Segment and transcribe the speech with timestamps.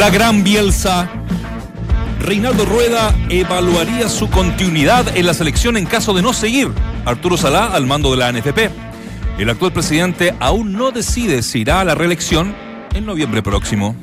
[0.00, 1.10] La gran Bielsa.
[2.20, 6.70] Reinaldo Rueda evaluaría su continuidad en la selección en caso de no seguir
[7.04, 8.70] Arturo Salá al mando de la NFP.
[9.36, 12.56] El actual presidente aún no decide si irá a la reelección
[12.94, 13.94] en noviembre próximo.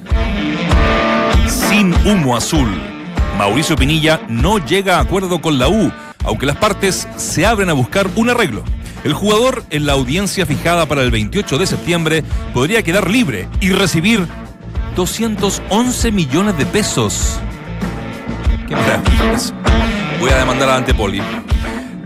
[1.48, 2.70] Sin humo azul.
[3.36, 5.92] Mauricio Pinilla no llega a acuerdo con la U,
[6.26, 8.64] aunque las partes se abren a buscar un arreglo.
[9.04, 12.24] El jugador, en la audiencia fijada para el 28 de septiembre,
[12.54, 14.28] podría quedar libre y recibir
[14.98, 17.40] 211 millones de pesos.
[18.68, 18.76] ¿Qué.
[20.20, 21.22] Voy a demandar a Antepoli.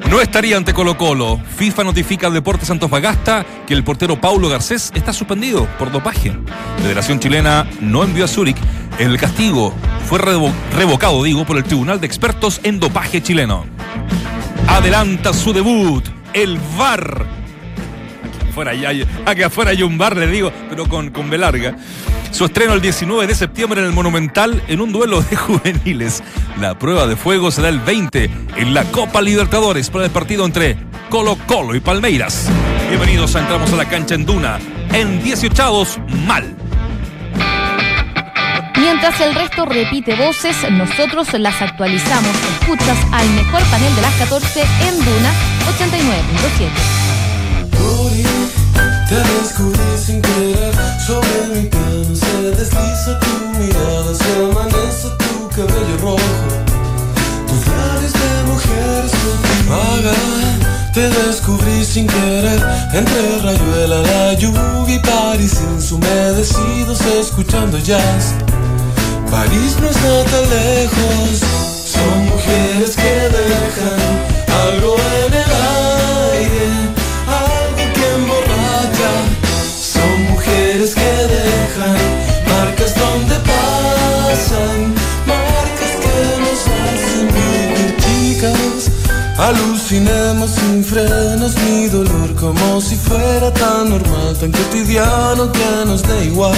[0.09, 1.39] No estaría ante Colo Colo.
[1.55, 6.33] FIFA notifica al Deportes Antofagasta que el portero Paulo Garcés está suspendido por dopaje.
[6.81, 8.57] Federación Chilena no envió a Zúrich.
[8.99, 9.73] El castigo
[10.09, 13.65] fue revo revocado, digo, por el Tribunal de Expertos en Dopaje chileno.
[14.67, 16.03] Adelanta su debut,
[16.33, 17.25] el VAR.
[18.49, 21.77] Aquí afuera hay, afuera un bar, le digo, pero con, con B larga.
[22.31, 26.23] Su estreno el 19 de septiembre en el Monumental en un duelo de juveniles.
[26.59, 30.77] La prueba de fuego será el 20 en la Copa Libertadores para el partido entre
[31.09, 32.49] Colo Colo y Palmeiras.
[32.87, 34.59] Bienvenidos a Entramos a la cancha en Duna.
[34.93, 35.85] En 18
[36.25, 36.55] mal.
[38.77, 42.35] Mientras el resto repite voces, nosotros las actualizamos.
[42.59, 45.33] Escuchas al mejor panel de las 14 en Duna
[45.77, 47.00] 89.7.
[49.11, 50.73] Te descubrí sin querer,
[51.05, 56.17] sobre mi piel se desliza tu mirada, se amanece tu cabello rojo,
[57.45, 60.13] tus labios de mujer son vaga.
[60.93, 68.35] Te descubrí sin querer, entre rayuela, la lluvia y París ensumedecidos escuchando jazz.
[69.29, 71.41] París no está tan lejos,
[71.83, 73.99] son mujeres que dejan
[74.69, 75.50] algo en el
[85.27, 88.91] marcas que nos hacen vivir chicas.
[89.37, 96.23] Alucinemos sin frenos mi dolor como si fuera tan normal, tan cotidiano que nos da
[96.23, 96.55] igual.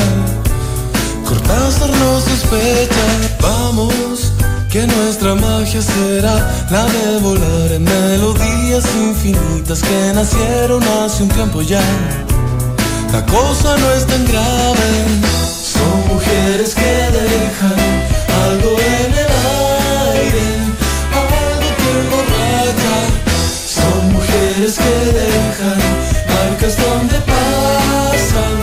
[1.25, 3.05] Cortázar nos sospecha,
[3.41, 4.33] vamos,
[4.69, 6.35] que nuestra magia será
[6.69, 11.81] la de volar en melodías infinitas que nacieron hace un tiempo ya.
[13.13, 14.89] La cosa no es tan grave,
[15.75, 17.02] son mujeres que
[17.33, 17.79] dejan
[18.45, 19.31] algo en el
[20.13, 20.45] aire,
[21.19, 22.95] algo que emborracha.
[23.77, 25.79] Son mujeres que dejan
[26.33, 28.55] marcas donde pasan,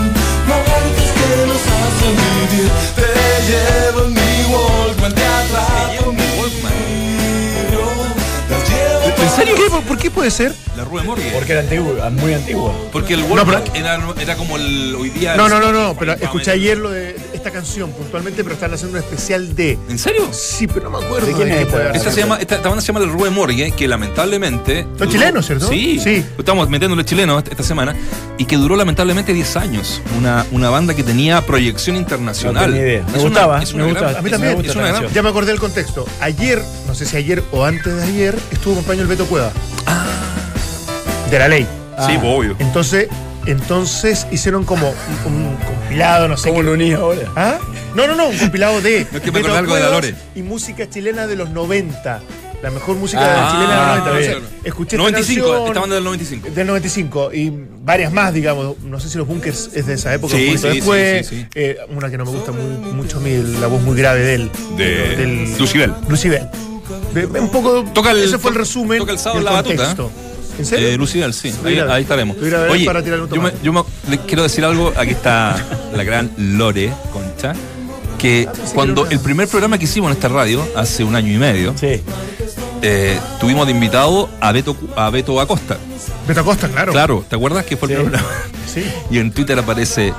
[0.48, 2.70] marcas que nos hacen vivir.
[2.98, 3.08] Te
[3.48, 6.28] llevo en mi Walkman, te atrapo en mi
[7.64, 7.84] libro,
[8.50, 9.54] las llevo ¿En serio?
[9.56, 9.70] ¿Qué?
[9.88, 10.54] ¿Por, qué puede ser?
[10.76, 11.31] La Rue Morgue.
[11.34, 12.88] Porque era antiguo, muy antiguo.
[12.92, 15.34] Porque el No, Walkback era, era como el hoy día.
[15.34, 17.16] No, no, no, no, pero escuché ayer lo de
[17.60, 19.78] canción puntualmente, pero están haciendo un especial de.
[19.91, 20.28] ¿En serio?
[20.32, 22.10] Sí, pero no me acuerdo ¿De quién es esta?
[22.10, 24.87] se llama, esta, esta banda se llama el Rue Morgue, que lamentablemente.
[24.98, 25.69] Son chilenos, ¿cierto?
[25.69, 26.25] Sí, Sí.
[26.38, 27.94] Estamos metiéndole chilenos esta, semana.
[28.38, 30.00] Y que duró lamentablemente 10 años.
[30.19, 32.66] Una, una banda que tenía proyección internacional.
[32.70, 33.04] No tenía idea.
[33.10, 34.19] Me Es gustaba, es me gran- gustaba.
[34.19, 34.53] A mí también.
[34.53, 35.12] me gusta es una esta gran- canción.
[35.15, 36.06] Ya me acordé del contexto.
[36.20, 39.53] Ayer, no sé si ayer o antes de ayer, estuvo compañero el Beto Cueva.
[41.31, 41.65] De la ley.
[42.06, 42.20] Sí, Ah.
[42.25, 42.56] obvio.
[42.59, 43.09] Entonces,
[43.47, 44.93] entonces hicieron como
[45.26, 45.56] un, un
[45.90, 46.66] compilado, no sé ¿Cómo qué.
[46.66, 47.22] lo unís ahora?
[47.36, 47.58] ¿Ah?
[47.94, 49.06] No, no, no, un compilado de.
[49.10, 50.14] No es que me algo de la Lore.
[50.34, 52.20] Y música chilena de los 90.
[52.62, 54.20] La mejor música Ah, chilena de los 90.
[54.20, 54.48] está bien.
[54.64, 56.48] Escuché esta 95, canción esta banda del 95.
[56.50, 57.52] Del 95 y
[57.82, 58.78] varias más, digamos.
[58.82, 60.36] No sé si los bunkers es de esa época.
[60.36, 61.26] Sí, un poquito sí, después.
[61.26, 61.48] sí, sí, sí.
[61.54, 64.34] Eh, una que no me gusta muy- mucho a mí, la voz muy grave de
[64.34, 64.50] él.
[64.76, 65.92] De del, Lucibel.
[66.08, 66.46] Lucibel.
[67.40, 67.82] Un poco.
[67.94, 68.98] Toca el- ese fue el resumen.
[68.98, 70.10] toca el sábado la batuta, contexto.
[70.60, 70.88] ¿En serio?
[70.88, 71.53] Eh, Lucidal, sí.
[71.65, 72.37] Ahí, estaremos.
[72.71, 74.93] Oye, para tirar un yo, me, yo me- le quiero decir algo.
[74.97, 75.56] Aquí está
[75.97, 77.53] la gran Lore Concha.
[78.19, 81.38] Que Ah, cuando el primer programa que hicimos en esta radio, hace un año y
[81.38, 82.02] medio, Sí.
[82.82, 85.79] eh, tuvimos de invitado a Beto, a Beto Acosta.
[86.29, 86.93] Beto Acosta, claro.
[86.93, 88.02] Claro, ¿te acuerdas que fue el Sí.
[88.02, 88.29] programa?
[88.73, 88.84] Sí.
[89.11, 90.12] Y en Twitter aparece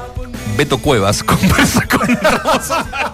[0.58, 3.14] Beto Cuevas conversa con Rosa.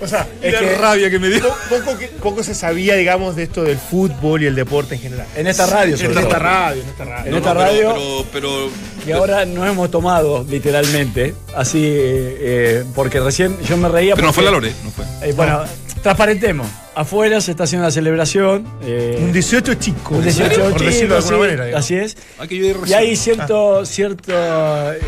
[0.00, 1.40] O sea, Es la que rabia que me dio.
[1.68, 1.76] po-
[2.22, 5.26] poco, se sabía, digamos, de esto del fútbol y el deporte en general.
[5.36, 6.38] En esta radio, sobre En esta todo.
[6.38, 7.30] radio, en esta radio.
[7.30, 8.68] En esta radio- Pero, pero,
[9.04, 14.14] Que ahora nos hemos tomado, literalmente, así, eh, eh, porque recién yo me reía.
[14.14, 15.04] pero no fue la Lore, no fue.
[15.22, 15.62] Eh, bueno,
[16.02, 16.66] transparentemos.
[16.94, 18.66] Afuera se está haciendo la celebración.
[18.82, 20.14] eh, Un 18 chico.
[20.16, 21.64] un 18 por chico, decirlo de alguna sí, manera.
[21.66, 21.84] digamos.
[21.84, 22.16] Así es.
[22.38, 24.98] Ah, que yo Y hay cierto, cierto eh,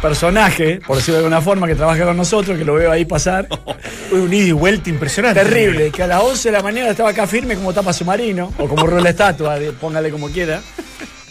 [0.00, 3.46] personaje, por decirlo de alguna forma, que trabaja con nosotros, que lo veo ahí pasar.
[4.12, 5.40] Un ida y vuelta impresionante.
[5.40, 8.66] Terrible, que a las 11 de la mañana estaba acá firme como tapa submarino, o
[8.66, 10.60] como rola estatua, póngale como quiera.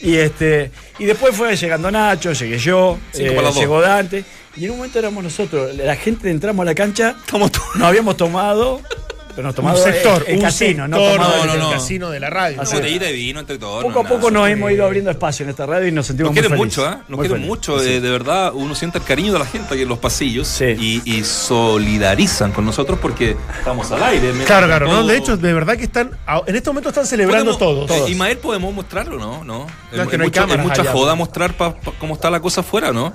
[0.02, 4.24] Y este y después fue llegando Nacho, llegué yo, eh, llegó Dante,
[4.56, 8.18] Y en un momento éramos nosotros, la gente entramos a la cancha, Estamos nos habíamos
[8.18, 8.82] tomado,
[9.30, 11.72] pero nos Un tomado sector, el, el un casino, no sector tomado no, no, no.
[11.72, 12.60] casino de la radio.
[12.62, 13.84] Una botellita de vino entre todos.
[13.84, 14.46] Poco a no, poco nada.
[14.48, 16.78] nos hemos ido abriendo espacio en esta radio y nos sentimos Nos muy quieren felices.
[16.84, 17.02] mucho, ¿eh?
[17.08, 17.80] Nos Muy quieren mucho.
[17.80, 18.00] sí.
[18.00, 20.76] de verdad, uno siente el cariño de la gente aquí en los pasillos Sí.
[20.80, 24.32] y, y solidarizan con nosotros porque estamos al aire.
[24.46, 24.88] Claro, claro.
[24.88, 26.12] todo- No, de hecho, de verdad que están.
[26.48, 28.10] En este momento están celebrando Podemos- todos.
[28.10, 29.44] Ismael, ¿podemos mostrarlo, no?
[29.44, 32.16] No, No, es que no hay mucho- cámaras mucha allá, joda mostrar pa- pa- cómo
[32.16, 33.14] está la cosa afuera, ¿no?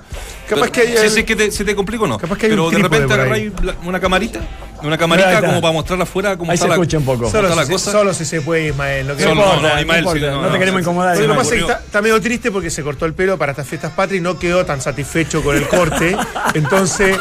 [0.49, 2.17] Capaz Pero- que hay- Sí, sí, que te, si te complico, ¿no?
[2.17, 4.39] Capaz que hay Pero un de repente agarráis la- una camarita,
[4.83, 7.29] una camarita como para mostrar afuera cómo Ahí está se la escucha un poco.
[7.29, 7.91] Solo, está la si, cosa.
[7.91, 9.07] solo si se puede, Ismael.
[9.07, 11.15] Lo que Solo, no, no, importa, no, no Ismael, importa, sí, no te queremos incomodar,
[11.15, 11.75] Lo que se me pasa es que ocurrió.
[11.75, 14.39] está, está medio triste porque se cortó el pelo para estas fiestas patrias y no
[14.39, 16.15] quedó tan satisfecho con el corte.
[16.53, 17.17] Entonces,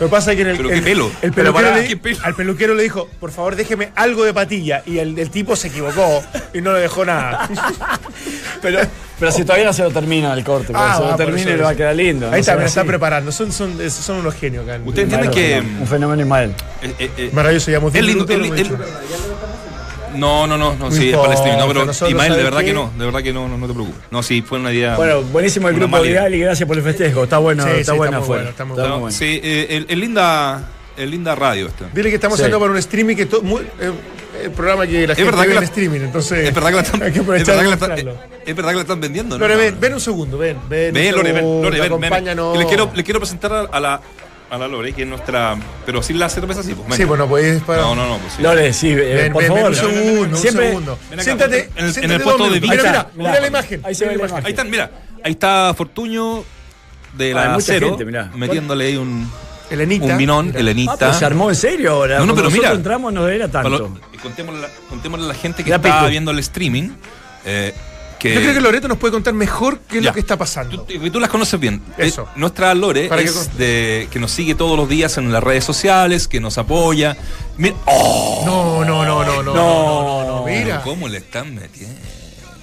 [0.00, 1.10] lo que pasa es que en el, Pero qué el- pelo.
[1.22, 2.18] el Pero peluquero le- qué pelo.
[2.22, 4.82] al peluquero le dijo, por favor déjeme algo de patilla.
[4.86, 6.22] Y el, el tipo se equivocó
[6.54, 7.48] y no le dejó nada.
[8.60, 8.80] Pero,
[9.20, 11.50] pero si todavía no se lo termina el corte, Ah, se lo por termine eso
[11.56, 12.26] le va a quedar lindo.
[12.26, 13.30] Ahí no está, me está preparando.
[13.30, 14.80] Son, son, son unos genios acá.
[14.84, 15.62] Ustedes entienden que.
[15.80, 16.52] Un fenómeno Ismael.
[16.82, 18.86] eh, eh, eh, Maravilloso, ya hemos Es diez lindo, minutos, es lo li- hemos el-
[18.86, 19.57] dicho.
[20.16, 21.58] No, no, no, no, sí, es importa, para el streaming.
[21.58, 22.66] No, pero Ismael, de ¿sabes verdad qué?
[22.66, 24.00] que no, de verdad que no, no, no te preocupes.
[24.10, 24.96] No, sí, fue una idea.
[24.96, 26.22] Bueno, buenísimo el grupo idea.
[26.22, 27.24] Gali, gracias por el festejo.
[27.24, 28.42] Está bueno, Sí, está sí, está buena muy afuera.
[28.42, 29.10] bueno, está muy bueno.
[29.10, 31.88] Sí, eh, el, el linda, el linda radio esta.
[31.92, 32.42] Dile que estamos Sí.
[32.42, 33.92] haciendo para un streaming que to- muy, eh,
[34.44, 36.76] el programa que la gente verdad que ve la- en streaming, entonces Es verdad que
[36.76, 38.16] la están, hay que es verdad que la están, mostrarlo.
[38.46, 39.48] es verdad que la están vendiendo, ¿no?
[39.48, 40.94] Lore, ven, un segundo, ven, ven.
[40.94, 42.04] Ven, Lore, ven, Lore, ven, ven.
[42.04, 42.52] acompáñanos.
[42.52, 44.00] Que le quiero, le quiero presentar a la,
[44.50, 45.56] a la Lore, que es nuestra.
[45.84, 46.74] Pero sin la cerveza, sí.
[46.74, 47.82] Pues, Sí, bueno, pues para...
[47.82, 48.42] No, no, no, pues sí.
[48.42, 49.70] Lore, sí, eh, Ven, por ven, favor.
[49.74, 50.98] ven, un segundo, Siempre- un segundo.
[51.10, 52.60] Ven acá, siéntate, en el- en el siéntate puesto de.
[52.60, 53.80] Mira, mira, mira la imagen.
[53.84, 54.46] ahí se ve mira la imagen.
[54.46, 54.90] Ahí están, mira.
[55.24, 56.44] Ahí está Fortuño
[57.16, 58.30] de Ah, la mucha Acero, gente, mirá.
[58.34, 59.30] metiéndole ahí un,
[59.70, 60.06] Elenita.
[60.06, 60.60] un vinón, Mira.
[60.60, 60.92] Elenita.
[60.92, 62.18] Ah, pero se armó en serio ahora.
[62.18, 62.74] No, no, pero nosotros mira.
[62.76, 63.68] entramos no era tanto.
[63.68, 66.08] lo- y contémosle, a la- contémosle a la gente que está pico.
[66.08, 66.90] viendo el streaming.
[67.44, 67.72] eh,
[68.18, 70.10] que Yo creo que Loreto nos puede contar mejor qué es Ya.
[70.10, 70.82] lo que está pasando.
[70.82, 71.80] tú- tú las conoces bien.
[71.96, 72.22] Eso.
[72.22, 75.32] Eh, nuestra Lore Para que es con- de, que nos sigue todos los días en
[75.32, 77.16] las redes sociales, que nos apoya.
[77.56, 78.42] Mira, ¡oh!
[78.44, 79.54] No, no, no, no, no.
[79.54, 80.24] No.
[80.26, 80.82] no, Mira.
[80.82, 81.94] ¿Cómo le están metiendo?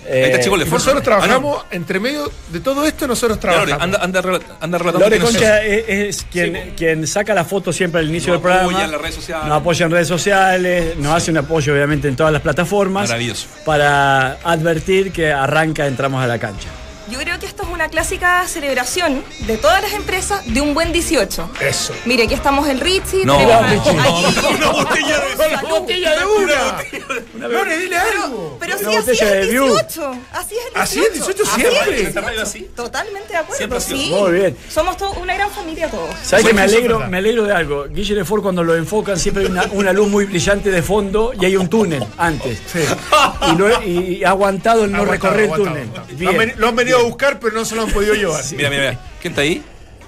[0.07, 1.01] Eh, Ahí está, chicos, le Nosotros Ah, no.
[1.01, 3.99] trabajamos, entre medio de todo esto, nosotros Ya, Lore, trabajamos.
[4.01, 8.09] anda, anda, anda relatando Lore Concha es, es quien, quien saca la foto siempre al
[8.09, 8.69] inicio Nos del programa.
[8.69, 9.47] apoya en las redes sociales.
[9.47, 13.09] Nos apoya en redes sociales, nos hace un apoyo obviamente en todas las plataformas.
[13.09, 13.47] Maravilloso.
[13.65, 16.69] Para advertir que arranca, entramos a la cancha.
[17.09, 20.91] Yo creo que esto es una clásica celebración de todas las empresas de un buen
[20.91, 21.49] 18.
[21.61, 21.93] Eso.
[22.05, 23.25] Mire, aquí estamos el Richie.
[23.25, 25.51] No, no, aquí- una botella de-.
[25.51, 27.47] ¡La botella de una!
[27.47, 28.57] Lore, dile algo.
[28.59, 29.65] Pero Una sí, así botella es de el View.
[29.65, 30.17] 18.
[30.33, 30.79] Así es el 18.
[30.81, 31.79] Así es el 18 Así siempre.
[31.79, 32.21] es el ¿Esta 18.
[32.27, 32.69] radio así?
[32.75, 33.57] Totalmente de acuerdo.
[33.57, 34.11] Siempre sí.
[34.11, 34.57] Muy bien.
[34.69, 36.09] Somos una gran familia todos.
[36.23, 37.85] ¿Sabes que me alegro, me alegro de algo?
[37.89, 41.45] Guille Lefort cuando lo enfocan siempre hay una, una luz muy brillante de fondo y
[41.45, 42.59] hay un túnel antes.
[42.71, 42.79] Sí.
[43.51, 45.89] Y, lo he- y ha aguantado el no Aguantado, recorrer el túnel.
[46.17, 46.53] Bien.
[46.57, 48.43] Lo han veni- Venido a buscar, pero no se lo han podido llevar.
[48.51, 48.99] Mira, mira, mira.
[49.21, 49.63] ¿Quién está ahí?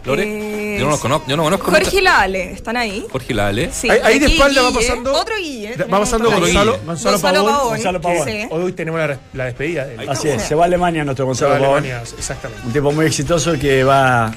[0.05, 0.23] ¿Lore?
[0.23, 1.27] Eh, yo no los conozco.
[1.27, 1.69] Yo no conozco.
[1.69, 3.05] Jorge y la Ale, ¿están ahí?
[3.11, 3.69] Jorge Lale.
[3.73, 3.89] Sí.
[3.89, 5.13] Ahí, ahí de espalda va Guille, pasando.
[5.13, 5.75] Otro Guille.
[5.75, 6.79] Va pasando Gonzalo.
[6.85, 7.51] Gonzalo, Gonzalo Pavón.
[7.51, 7.69] Pavón.
[7.69, 8.25] Gonzalo Pavón.
[8.27, 8.47] Sí.
[8.49, 10.09] Hoy tenemos la, la despedida de él.
[10.09, 11.79] Así es, se va a Alemania nuestro Gonzalo Pavón.
[11.79, 12.65] Alemania, exactamente.
[12.65, 14.33] Un tipo muy exitoso que va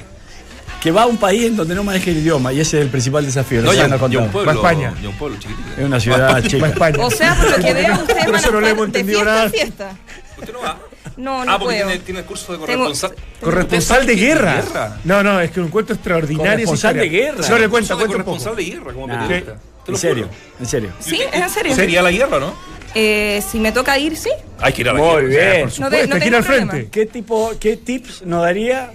[0.83, 2.89] que va a un país en donde no maneja el idioma y ese es el
[2.91, 3.61] principal desafío.
[3.63, 4.47] No, un pueblo.
[4.47, 4.95] Va a España.
[5.01, 5.69] ya un pueblo chiquitito.
[5.77, 6.63] Es una ciudad chica.
[6.63, 7.05] Va a España.
[7.07, 9.35] O sea, por lo que veo, ustedes van a no estar hemos de entendido fiesta
[9.35, 9.51] nada.
[9.51, 9.97] fiesta.
[10.39, 10.79] ¿Usted no va?
[11.17, 11.89] No, no ah, porque puedo.
[11.89, 13.15] tiene, tiene el curso de Tengo- corresponsal.
[13.41, 14.59] Corresponsal de ¿Usted sabe guerra.
[14.59, 14.97] es guerra?
[15.05, 16.51] No, no, es que un cuento extraordinario.
[16.67, 17.35] Corresponsal de guerra.
[17.37, 19.27] Cuenta, Curso de cuenta un corresponsal de guerra como Nah.
[19.27, 19.57] periodista.
[19.89, 20.29] En serio,
[20.61, 20.91] en serio.
[21.01, 21.21] ¿Sí?
[21.33, 21.75] ¿Es en serio?
[21.75, 22.55] Sería la guerra, ¿no?
[22.95, 24.31] Eh, si me toca ir, sí.
[24.61, 25.51] Hay que ir a la Muy guerra.
[25.53, 25.63] bien.
[25.63, 26.71] Por supuesto, No te- no hay que ir al problema.
[26.73, 26.91] frente.
[26.91, 28.93] ¿Qué tipo, qué tips nos daría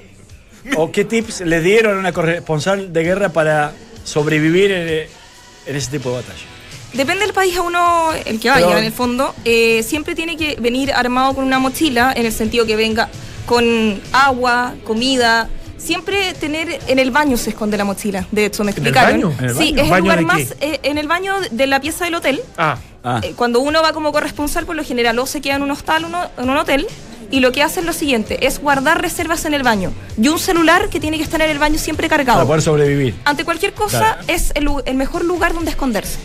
[0.77, 3.71] o qué tips le dieron a una corresponsal de guerra para
[4.03, 5.07] sobrevivir en,
[5.65, 6.39] en ese tipo de batalla?
[6.95, 10.37] Depende del país a uno, el que vaya Pero- en el fondo, eh, siempre tiene
[10.37, 13.09] que venir armado con una mochila, en el sentido que venga
[13.45, 15.49] con agua, comida.
[15.77, 19.21] Siempre tener en el baño se esconde la mochila, de hecho me ¿En el explicaron.
[19.21, 19.35] baño?
[19.39, 19.75] ¿En el Sí, baño?
[19.77, 22.41] es el ¿Baño lugar más, eh, en el baño de la pieza del hotel.
[22.57, 25.61] Ah, Ah, Eh, Cuando uno va como corresponsal, por lo general, o se queda en
[25.61, 26.87] un hostal o uno- en un hotel,
[27.29, 29.91] y lo que hace es lo siguiente, es guardar reservas en el baño.
[30.19, 32.47] Y un celular que tiene que estar en el baño siempre para cargado.
[32.47, 33.13] poder sobrevivir.
[33.25, 34.21] Ante cualquier cosa, Claro.
[34.25, 36.17] es el mejor lugar donde esconderse.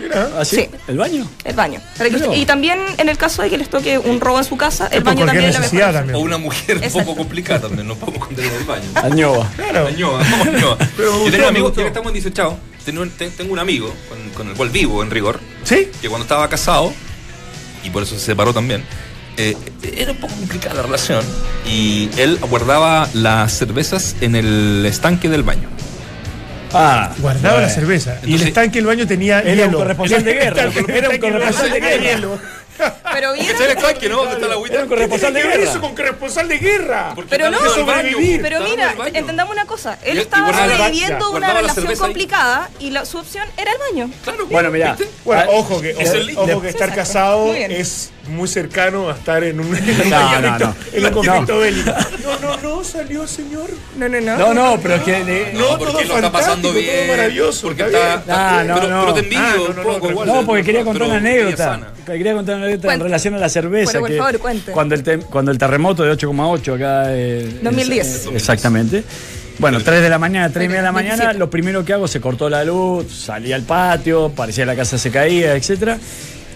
[0.00, 0.30] Mira.
[0.38, 0.56] ¿Así?
[0.56, 0.68] Sí.
[0.88, 1.28] ¿El baño?
[1.44, 1.80] El baño.
[1.96, 4.38] Para que Pero- usted- y también en el caso de que les toque un robo
[4.38, 5.94] en su casa, el baño también es la necesidad mejor.
[6.00, 6.16] también.
[6.16, 8.84] O una mujer un poco complicada también, no podemos esconder en el baño.
[8.94, 9.50] Añoba.
[9.56, 9.86] Claro.
[9.86, 10.78] Añoa, vamos, Añoa.
[10.96, 11.80] Pero me Yo gustó, tengo me amigos, gustó.
[11.80, 14.70] ya que estamos en 18, tengo, un- te- tengo un amigo con, con el cual
[14.70, 15.88] vivo en rigor, ¿Sí?
[16.00, 16.92] que cuando estaba casado,
[17.84, 18.84] y por eso se separó también,
[19.36, 19.56] eh,
[19.96, 21.24] era un poco complicada la relación,
[21.66, 25.68] y él guardaba las cervezas en el estanque del baño.
[26.72, 27.66] Ah, Guardaba bueno.
[27.68, 28.10] la cerveza.
[28.10, 29.78] y el Entonces- estanque del baño tenía Era un hielo.
[29.78, 30.62] corresponsal de guerra.
[30.88, 32.02] Era un corresponsal baño de tenía guerra.
[32.16, 32.38] hielo.
[33.12, 33.62] Pero ¿Cachai vieron.
[33.62, 34.16] el estanque, no?
[34.16, 34.74] ¿Dónde está la agüita?
[34.76, 35.62] Era un corresponsal de ¿Qué guerra.
[35.64, 37.12] eso con corresponsal de guerra?
[37.14, 38.40] Porque Pero no, sobrevivir.
[38.40, 39.98] Pero mira, entendamos una cosa.
[40.02, 42.08] Él Y- estaba sobreviviendo una relación cerveza ahí.
[42.08, 44.10] complicada y la- su opción era el baño.
[44.24, 44.94] Claro, Bueno, mira.
[44.94, 45.12] ¿viste?
[45.26, 47.70] Bueno, Ah, ojo que, es el- ojo que estar casado bien.
[47.70, 50.74] es muy cercano a estar en un, en un No, conflicto- no, no.
[50.92, 51.58] en un conflicto No.
[51.60, 51.90] bélico.
[52.22, 53.68] No, no, no, salió señor.
[53.96, 54.36] No, no, no.
[54.38, 55.52] No, no, pero es que.
[55.54, 57.06] No, porque todo lo está pasando bien.
[57.06, 58.58] todo maravilloso, Porque está está.
[58.60, 59.00] Ah, no, pero, no.
[59.02, 60.26] pero te envidio Ah, no, un no, poco no, igual.
[60.28, 61.92] No, porque quería contar una anécdota.
[62.06, 63.98] Quería contar una anécdota en relación a la cerveza.
[63.98, 64.72] Bueno, por que favor, cuente.
[64.72, 67.04] Cuando el, te- cuando el terremoto de 8,8 acá.
[67.08, 68.06] eh, 2010.
[68.06, 69.04] es- eh, exactamente.
[69.58, 71.38] Bueno, 3 de la mañana, 3 y media de la mañana, 27.
[71.38, 75.10] lo primero que hago, se cortó la luz, salí al patio, parecía la casa se
[75.10, 75.98] caía, etcétera.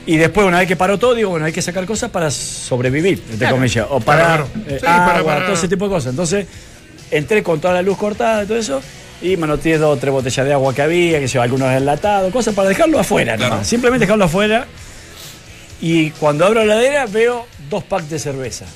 [0.07, 3.21] Y después, una vez que paró todo, digo, bueno, hay que sacar cosas para sobrevivir,
[3.25, 3.57] entre Claro.
[3.57, 3.87] comillas.
[3.89, 4.49] O para Claro.
[4.67, 6.11] eh, Sí, para- agua, para- todo ese tipo de cosas.
[6.11, 6.47] Entonces,
[7.11, 8.83] entré con toda la luz cortada y todo eso.
[9.23, 12.55] Y manoteé dos o tres botellas de agua que había, que se algunos enlatados, cosas
[12.55, 13.53] para dejarlo afuera, Claro.
[13.55, 13.67] nomás.
[13.67, 14.67] Simplemente dejarlo afuera.
[15.81, 18.67] Y cuando abro la heladera veo dos packs de cerveza.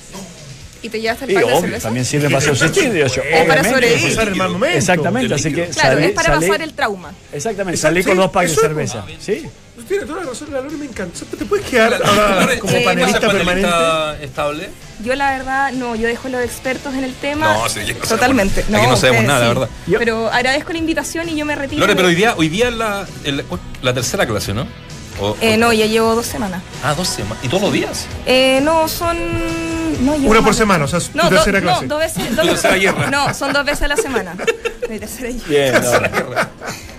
[0.81, 1.83] Y te llevaste el Y pack de obvio, cerveza.
[1.83, 3.21] también sirve para subsistir, digo yo.
[3.21, 4.09] Es para sobrevivir.
[4.09, 4.77] Pasar el mal momento.
[4.77, 7.13] Exactamente, así que Claro, salí- es para salí- pasar el trauma.
[7.33, 9.05] Exactamente, salí con sí, dos packs de cerveza.
[9.19, 9.45] Sí.
[9.87, 11.19] Tiene toda la razón, la Lore me encanta.
[11.37, 13.69] ¿Te puedes quedar ahora Lore, como eh, panelista ¿vas a ser permanente?
[13.69, 14.69] panelista estable?
[15.03, 17.53] Yo la verdad, no, yo dejo a los expertos en el tema.
[17.53, 18.61] No, sí, no Totalmente.
[18.63, 19.43] sabemos- aquí no sabemos ustedes nada, sí.
[19.43, 19.69] la verdad.
[19.87, 21.79] Yo- Pero agradezco la invitación y yo me retiro.
[21.79, 23.45] Lore, pero hoy día, hoy día es la, el-
[23.81, 24.67] la tercera clase, ¿no?
[25.21, 26.61] O- Eh, o- no, ya llevo dos semanas.
[26.83, 27.37] Ah, dos semanas.
[27.43, 28.05] ¿Y todos los días?
[28.25, 29.17] Eh, no, son.
[30.05, 31.87] No, Una por semana, o sea, es tu No, do- tercera no, clase.
[31.87, 32.35] dos veces.
[32.35, 33.09] Dos tercera.
[33.09, 34.35] No, son dos veces a la semana.
[34.89, 35.29] Mi tercera.
[35.47, 35.81] Bien, no.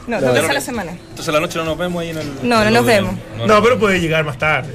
[0.07, 0.93] No, dos veces a la semana.
[1.11, 2.27] Entonces la noche no nos vemos ahí en el.
[2.43, 3.15] No, no nos vemos.
[3.47, 4.75] No, pero puede llegar más tarde.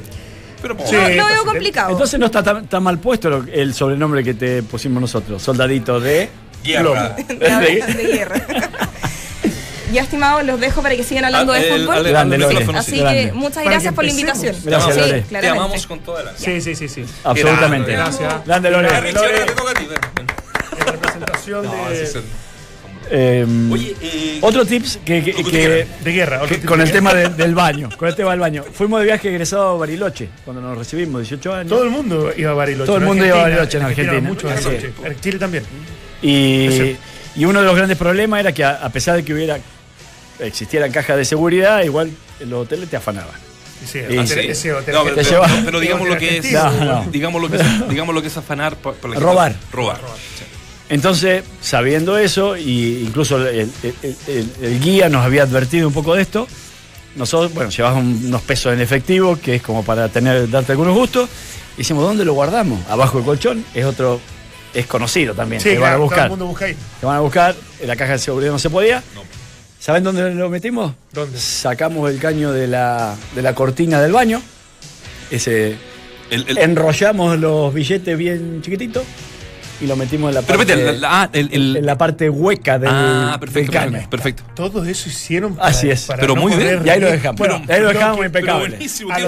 [0.62, 0.96] Pero Sí.
[0.96, 1.91] No, lo veo complicado.
[1.91, 6.00] Entonces no está tan, tan mal puesto lo- el sobrenombre que te pusimos nosotros, soldadito
[6.00, 6.29] de
[6.63, 7.10] Guerra.
[7.27, 7.36] de,
[7.98, 8.41] de guerra.
[9.91, 12.03] Ya, estimados, los dejo para que sigan hablando Ah, de el- fútbol.
[12.03, 12.65] Grande, Lore.
[12.75, 12.98] Así.
[12.98, 13.25] Grande.
[13.27, 14.55] que muchas Para gracias que por la invitación.
[14.63, 15.22] Gracias, sí, Lore.
[15.22, 16.36] Te amamos con toda la.
[16.38, 17.05] Sí, sí, sí, sí.
[17.24, 17.91] absolutamente.
[17.91, 18.46] Grande, Gracias.
[18.46, 18.88] Grande, Lore.
[18.89, 18.98] A.
[18.98, 22.24] En representación No, de,
[23.12, 26.38] Eh, Oye, eh, otro tips que, de guerra.
[26.38, 27.12] otro que- tipo con de el guerra.
[27.12, 28.63] tema de- del baño, con el tema del baño.
[28.74, 31.69] Fuimos de viaje egresado a Bariloche, cuando nos recibimos, 18 años.
[31.69, 32.85] Todo el mundo iba a Bariloche.
[32.88, 34.29] Todo el en mundo iba a Argentina, Bariloche en Argentina.
[34.29, 34.91] Mucho Bariloche.
[35.05, 35.63] En Chile también.
[36.21, 36.95] Y,
[37.35, 39.59] y uno de los grandes problemas era que a, a pesar de que hubiera
[40.39, 42.09] existieran cajas de seguridad, igual
[42.39, 43.35] los hoteles te afanaban.
[43.85, 44.47] Sí, Y hotel- sí.
[44.50, 44.95] ese hotel.
[44.95, 45.15] No, pero,
[45.79, 46.51] digamos lo que es.
[46.51, 47.05] No, no.
[47.12, 49.55] Digamos lo que es, digamos lo que es afanar gente- Robar.
[49.71, 50.00] Robar.
[50.89, 55.94] Entonces, sabiendo eso, y incluso el, el- el- el- el guía nos había advertido un
[55.94, 56.48] poco de esto,
[57.15, 60.94] nosotros, bueno, llevamos un- unos pesos en efectivo, que es como para tener, darte algunos
[60.96, 61.27] gustos,
[61.75, 62.80] y decimos, ¿dónde lo guardamos?
[62.89, 64.20] Abajo del colchón, es otro,
[64.74, 66.30] es conocido también, Sí, que van a claro, todo el buscar.
[66.30, 66.75] mundo busca ahí.
[67.00, 69.01] Te van a buscar, en la caja de seguridad no se podía.
[69.80, 70.94] ¿Saben dónde lo metimos?
[71.13, 71.39] ¿Dónde?
[71.39, 74.42] Sacamos el caño de la, de la cortina del baño,
[75.32, 75.75] ese,
[76.30, 79.04] El- el- enrollamos los billetes bien chiquititos
[79.82, 81.98] y lo metimos en la pero parte, vete, la- la- ah, el, el- en la
[81.98, 84.44] parte hueca del, ah, perfecto, del perfecto.
[84.55, 86.03] Todo eso hicieron para, Así es.
[86.05, 86.82] para Pero no muy bien.
[86.86, 87.38] Y ahí lo dejamos.
[87.39, 88.65] Bueno, ahí lo dejamos que- impecable.
[88.65, 88.79] A ¿Quién, los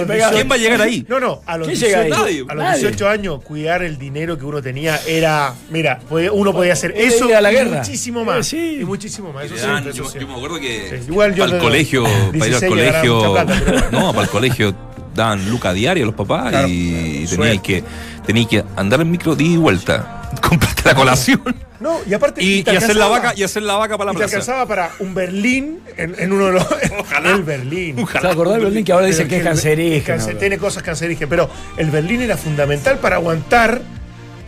[0.08, 1.06] 18 quién va a llegar ahí?
[1.08, 2.38] No, no, a los, ¿Quién llega 18, ahí?
[2.48, 2.80] a los Nadie.
[2.80, 6.00] 18 años cuidar el dinero que uno tenía era, mira,
[6.32, 7.78] uno podía hacer Era eso a la y guerra.
[7.78, 8.38] muchísimo más.
[8.38, 8.78] Eh, sí.
[8.80, 9.44] Y muchísimo más.
[9.44, 11.64] Eso Le sí, dan- eso yo, me acuerdo que Sí, igual yo para el no-
[11.64, 14.74] colegio, para ir al 16 ya ganaba colegio, mucha plata, pero- no, para el colegio
[15.14, 16.68] daban lucas diaria los papás Claro.
[16.68, 17.60] y teníais Suerte.
[17.62, 17.84] que,
[18.24, 20.17] teníais que andar en micro de ida y vuelta,
[20.48, 21.42] comprarte la colación
[21.80, 22.42] No, y aparte.
[22.42, 24.36] y, y hacer la vaca y hacer la vaca para Y la te plaza.
[24.36, 26.66] alcanzaba para un Berlín en, en uno de los.
[26.98, 27.30] Ojalá.
[27.30, 28.04] El Berlín.
[28.20, 30.26] ¿Se acordás del Berlín que ahora dicen que es el- cancerígeno?
[30.38, 33.80] tiene cosas cancerígenas, pero el Berlín era fundamental para aguantar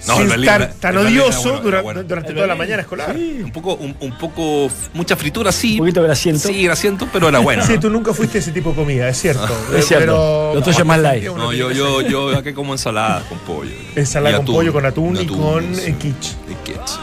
[0.06, 2.02] No, sin el Berlín estar tan odioso bueno, bueno.
[2.04, 3.14] durante toda la mañana escolar.
[3.14, 3.40] Sí.
[3.44, 5.72] Un poco, un, un poco, mucha fritura sí.
[5.74, 6.48] Un poquito grasiento.
[6.48, 7.64] Sí, grasiento, pero era bueno.
[7.66, 7.80] ¿no?
[7.80, 9.46] tú nunca fuiste ese tipo de comida, es cierto.
[9.76, 10.06] Es cierto.
[10.06, 11.24] Pero, Lo tuyo es más light.
[11.24, 13.70] No, yo, yo, yo acá como ensalada con pollo.
[13.94, 15.82] Ensalada con pollo, con atún y con sí.
[15.86, 16.34] eh, quiche.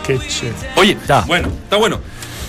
[0.06, 0.52] Quiche.
[0.76, 1.22] Oye, Está.
[1.22, 2.00] bueno, está bueno.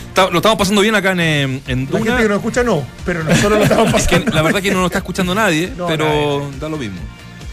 [0.09, 2.05] Está- lo estamos pasando bien acá en, eh, en La Duna.
[2.11, 4.35] gente que nos escucha no, pero nosotros lo estamos Es que pasando.
[4.35, 6.99] la verdad que no nos está escuchando nadie, No, pero da lo mismo.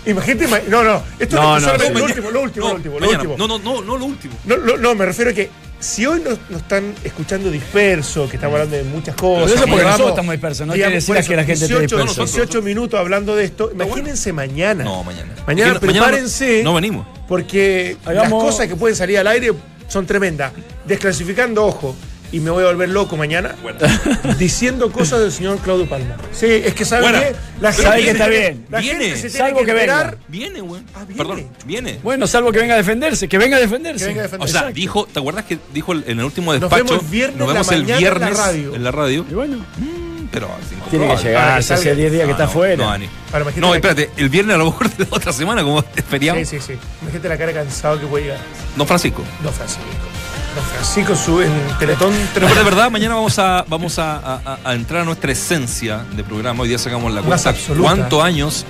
[0.06, 2.70] Imagínate, ma- no, no, esto No, es no, solamente no, lo último, lo último, no,
[2.72, 3.24] lo último, lo mañana.
[3.30, 3.38] último.
[3.38, 4.34] No, no, no, no lo último.
[4.46, 8.38] No, lo- no, me refiero a que si hoy nos, nos están escuchando disperso, que
[8.38, 9.44] estamos hablando de muchas cosas.
[9.52, 11.98] Pero eso porque nosotros estamos dispersos, no digamos, quiere decir que la gente esté 18,
[11.98, 12.24] dispersa.
[12.24, 14.84] 18 minutos hablando de esto, imagínense mañana.
[14.84, 15.34] No, mañana.
[15.46, 16.64] Mañana Es que no- prepárense.
[16.64, 17.08] No, no venimos.
[17.28, 19.52] Porque Hagamos- las cosas que pueden salir al aire
[19.88, 20.54] son tremendas.
[20.86, 21.96] Desclasificando, ojo,
[22.32, 23.80] y me voy a volver loco mañana, Bueno.
[24.38, 26.16] diciendo cosas del señor Claudio Palma.
[26.32, 27.20] Sí, es que sabe Buena.
[27.22, 28.66] que la Pero sabe viene, que está bien.
[28.70, 29.00] La Viene.
[29.06, 30.16] gente se tiene Salvo que, que venga.
[30.28, 30.82] Viene, güey.
[30.94, 31.16] Ah, viene.
[31.18, 32.00] Perdón, viene.
[32.04, 34.06] Bueno, salvo que venga a defenderse, que venga a defenderse.
[34.06, 34.50] Que venga a O defender.
[34.50, 34.76] sea, Exacto.
[34.76, 36.84] dijo, ¿te acuerdas que dijo en el último Nos despacho?
[36.86, 38.76] vemos el viernes nos en la vemos el mañana en la viernes radio.
[38.76, 39.26] en la radio.
[39.30, 40.50] Y bueno, Mm, pero
[40.90, 41.94] Tiene que llegar, Para que hace salga.
[41.96, 42.76] 10 días que No, está no, fuera.
[42.78, 42.84] No.
[42.92, 46.38] Ahora, No, la- espérate, el viernes a lo mejor de otra semana, como es feriado.
[46.40, 46.74] Sí, sí, sí.
[47.04, 48.40] Imagínate la cara cansado que puede llegar.
[48.76, 49.24] Don Francisco.
[49.44, 49.84] Don Francisco.
[50.56, 52.14] Don Francisco su, en Teletón.
[52.34, 56.24] Pero de verdad, mañana vamos a vamos a, a- a entrar a nuestra esencia de
[56.24, 56.64] programa.
[56.64, 58.66] Hoy día sacamos la cuenta cuántos años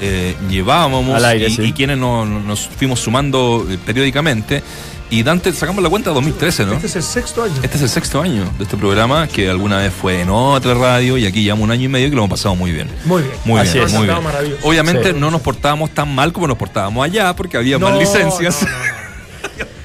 [0.00, 1.62] eh, llevábamos Al aire, y, sí.
[1.62, 4.62] y quienes no- no- nos fuimos sumando eh, periódicamente.
[5.10, 6.74] Y Dante, sacamos la cuenta de 2013, ¿no?
[6.74, 7.54] Este es el sexto año.
[7.62, 11.16] Este es el sexto año de este programa, que alguna vez fue en otra radio
[11.16, 12.90] y aquí llevamos un año y medio que lo hemos pasado muy bien.
[13.06, 13.34] Muy bien.
[13.46, 13.92] Muy Así bien, es.
[13.94, 14.22] muy bien.
[14.22, 14.68] Maravilloso.
[14.68, 15.18] Obviamente Sí.
[15.18, 18.60] no nos portábamos tan mal como nos portábamos allá, porque había más No, licencias.
[18.62, 18.68] No,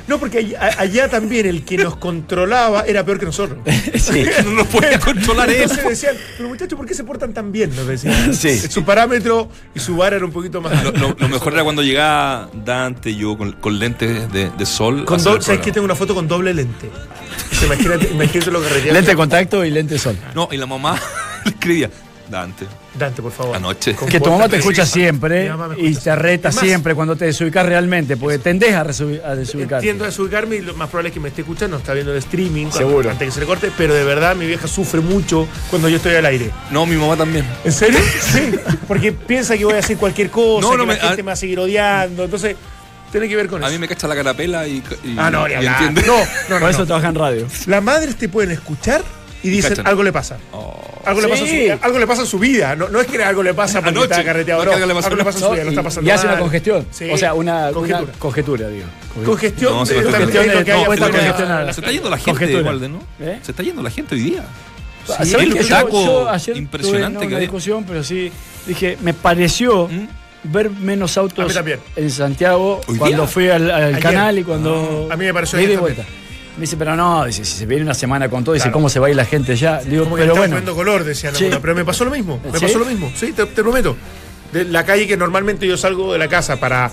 [0.07, 3.59] no, porque allá, allá también el que nos controlaba era peor que nosotros.
[3.99, 4.25] Sí.
[4.45, 5.61] no nos podía controlar él.
[5.61, 7.73] Entonces decían, pero muchachos, ¿por qué se portan tan bien?
[7.75, 8.33] Nos decían.
[8.33, 8.59] Sí.
[8.59, 10.99] Su parámetro y su vara era un poquito más Lo, alto.
[10.99, 15.05] lo- lo mejor era cuando llegaba Dante y yo con, con lentes de, de sol.
[15.05, 16.89] Con hacer do- el ¿Sabes que tengo una foto con doble lente?
[17.63, 18.93] Imagínate, imagínate lo que requería.
[18.93, 20.17] Lente de contacto y lente de sol.
[20.35, 20.99] No, y la mamá
[21.45, 21.89] le escribía,
[22.33, 22.65] Dante,
[22.97, 23.55] Dante, por favor.
[23.55, 23.95] Anoche.
[24.09, 28.39] Que tu mamá te escucha siempre y te reta siempre cuando te desubicas realmente, porque
[28.39, 28.83] tendés a, a
[29.35, 29.75] desubicarte.
[29.75, 32.65] Entiendo desubicarme y lo más probable es que me esté escuchando, está viendo el streaming
[32.67, 33.09] cuando- Seguro.
[33.11, 36.15] antes que se le corte, pero de verdad mi vieja sufre mucho cuando yo estoy
[36.15, 36.49] al aire.
[36.71, 37.45] no, mi mamá también.
[37.63, 37.99] ¿En serio?
[38.33, 38.51] Sí.
[38.87, 41.23] Porque piensa que voy a hacer cualquier cosa, No, no que me- la gente a-
[41.23, 42.55] me va a seguir odiando, entonces
[43.11, 43.73] tiene que ver con A eso.
[43.73, 45.83] mí me cacha la carapela y, y, Ah, no, y hablar.
[45.83, 46.01] entiende.
[46.07, 46.17] No,
[46.49, 46.69] no, Por no.
[46.69, 46.85] eso no.
[46.87, 47.47] trabaja en radio.
[47.67, 49.03] Las madres te pueden escuchar
[49.43, 49.87] y dicen Cachan.
[49.87, 50.37] algo le pasa.
[50.53, 50.79] Oh.
[51.05, 51.67] Algo, le pasa Sí.
[51.67, 52.75] su, algo le pasa en su vida.
[52.77, 54.11] No, no es que algo le pasa porque Anoche.
[54.13, 54.63] está carreteado.
[54.63, 56.09] No, No, que algo le pasa algo le pasa en su vida, lo está pasando
[56.09, 56.87] y hace una congestión.
[56.91, 57.09] Sí.
[57.11, 58.13] O sea, una una Conjetura.
[58.19, 58.85] conjetura, digo.
[59.25, 59.73] Congestión.
[59.73, 62.17] No, se de- congestión lo de- que hay no, que de- Se está yendo la
[62.17, 62.63] gente, Conjetura.
[62.63, 62.99] Walde, ¿no?
[63.19, 63.39] ¿Eh?
[63.41, 64.43] Se está yendo la gente hoy día.
[65.05, 68.31] ¿Sabes Sí, el Yo- taco yo ayer impresionante tuve, no, que una discusión, pero sí
[68.65, 70.07] dije, me pareció ¿Mm?
[70.45, 71.53] ver menos autos
[71.97, 73.27] en Santiago ¿Hoy cuando día?
[73.27, 76.03] fui al, al canal y cuando Ah, a mí me pareció de y vuelta.
[76.57, 78.73] Me dice, pero no, dice, si se viene una semana con todo, dice, Claro.
[78.73, 79.79] ¿cómo se va a ir la gente ya?
[79.81, 80.75] Digo, Como que pero bueno.
[80.75, 81.45] color, decían Sí.
[81.45, 82.39] algunos, Pero me pasó lo mismo.
[82.43, 82.65] Me ¿Sí?
[82.65, 83.11] pasó lo mismo.
[83.15, 83.97] Sí, te, te prometo.
[84.51, 86.91] De la calle que normalmente yo salgo de la casa para,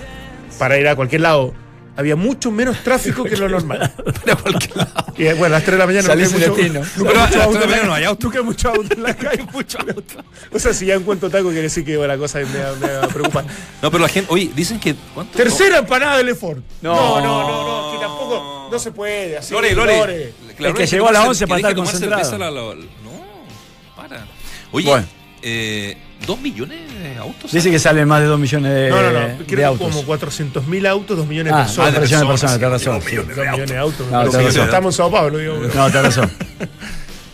[0.58, 1.52] para ir a cualquier lado,
[1.96, 3.92] había mucho menos tráfico que lo normal.
[4.24, 5.04] Para cualquier lado.
[5.16, 6.80] Y bueno, a las 3 de la mañana Salís nunca hay mucho, destino.
[6.80, 8.30] nunca Pero mucho las auto la mañana no hay auto.
[8.34, 9.42] Hay mucho auto en la calle.
[9.52, 10.24] Mucho auto.
[10.52, 13.44] O sea, si ya encuentro taco, quiere decir que la cosa me, me preocupa.
[13.82, 14.94] No, pero la gente, oye, dicen que.
[15.14, 15.36] ¿cuánto?
[15.36, 16.62] Tercera empanada de Lefort.
[16.82, 16.94] No.
[16.94, 18.68] No, no, no, no, que tampoco.
[18.72, 19.36] No se puede.
[19.38, 19.94] Así, Lore, Lore.
[20.22, 22.38] El La que Lore llegó a las tomar 11 cer- para que estar concentrado.
[22.38, 24.26] la- la- no, para.
[24.72, 25.06] Oye, Bueno.
[25.42, 27.52] eh, ¿dos millones de autos?
[27.52, 29.20] Dice que salen más de 2 millones de, No, no, no.
[29.20, 29.88] de Creo que autos.
[29.94, 31.88] como 400.000 autos, 2 millones de Ah, personas.
[31.88, 32.94] ah, de millones de personas, sí, razón.
[32.94, 33.10] dos sí.
[33.10, 33.36] millones.
[33.36, 34.06] Dos millones de autos.
[34.10, 34.64] No, si razón.
[34.64, 35.54] estamos en Sao Paulo, digo.
[35.74, 36.30] No, tenés razón.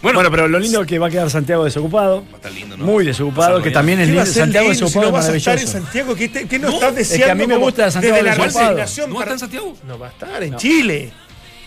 [0.03, 2.20] Bueno, Bueno, pero lo lindo es que va a quedar Santiago desocupado.
[2.27, 2.85] Va a estar lindo, ¿no?
[2.85, 4.40] Muy desocupado, que también es ¿Qué va a lindo.
[4.40, 5.85] Santiago lindo si desocupado no es vas a estar en maravilloso.
[5.85, 6.14] Santiago?
[6.14, 7.42] ¿Qué, te- qué No, estás es que a deseando?
[7.42, 8.66] mí me gusta Santiago desde la desocupado.
[8.77, 9.77] resignación ¿No para- está en Santiago?
[9.88, 10.57] No va a estar en No.
[10.59, 11.12] Chile.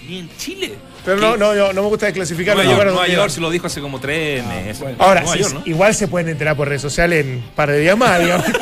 [0.08, 0.74] Ni en Chile.
[1.06, 3.68] Pero no, no, yo- no me gusta desclasificar Nueva York, Nueva York se lo dijo
[3.68, 4.84] hace como tres meses.
[5.00, 5.62] Ahora, Nueva sí, York, ¿no?
[5.66, 8.46] igual se pueden enterar por redes sociales en un par de días más, digamos.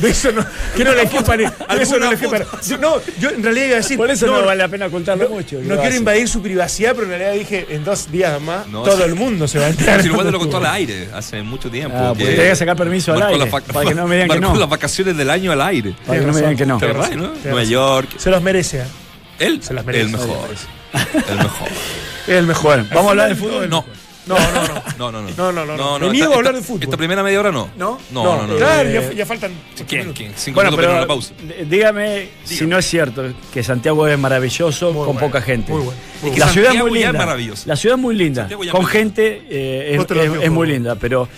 [0.00, 1.38] De eso no, que no le quepan.
[1.38, 2.42] De eso no le quepan.
[2.80, 3.98] No, yo en realidad iba a decir.
[3.98, 5.58] Por eso no, vale la pena contarlo no, mucho.
[5.62, 8.82] no lo quiero invadir su privacidad, pero en realidad dije en dos días más No,
[8.82, 9.02] todo sí.
[9.02, 10.00] el mundo se va a enterar.
[10.00, 11.96] Si igual te lo contó al aire hace mucho tiempo.
[11.98, 14.40] Ah, que porque tenía que sacar permiso al aire, para que no me digan que
[14.40, 14.54] no.
[14.56, 15.94] las vacaciones del año al aire.
[16.06, 16.78] Para que no me digan que no.
[16.78, 17.62] Nueva.
[17.64, 18.08] York.
[18.16, 18.78] Se los merece.
[18.80, 18.84] ¿eh?
[19.38, 20.04] Él, Se las merece.
[20.06, 20.48] el mejor.
[21.28, 21.68] El mejor.
[22.26, 22.88] El mejor.
[22.88, 23.68] ¿vamos a hablar de fútbol?
[23.68, 23.84] No.
[24.26, 24.82] No, no, no.
[24.98, 25.76] No, no, no.
[25.76, 26.82] No, no, a hablar de fútbol.
[26.82, 27.70] Esta primera media hora no.
[27.76, 27.98] ¿No?
[28.12, 28.56] No, no, no.
[28.56, 29.52] Claro, Eh, ya, faltan.
[29.88, 30.12] ¿Quién?
[30.12, 30.32] ¿Quién?
[30.36, 31.34] Cinco minutos pero la pausa.
[31.66, 35.72] dígame si no es cierto que Santiago es maravilloso con poca gente.
[35.72, 36.00] muy bueno,
[36.36, 37.36] la ciudad es muy linda.
[37.64, 38.48] La ciudad es muy linda.
[38.70, 39.98] Con gente eh,
[40.42, 41.28] es, muy linda, pero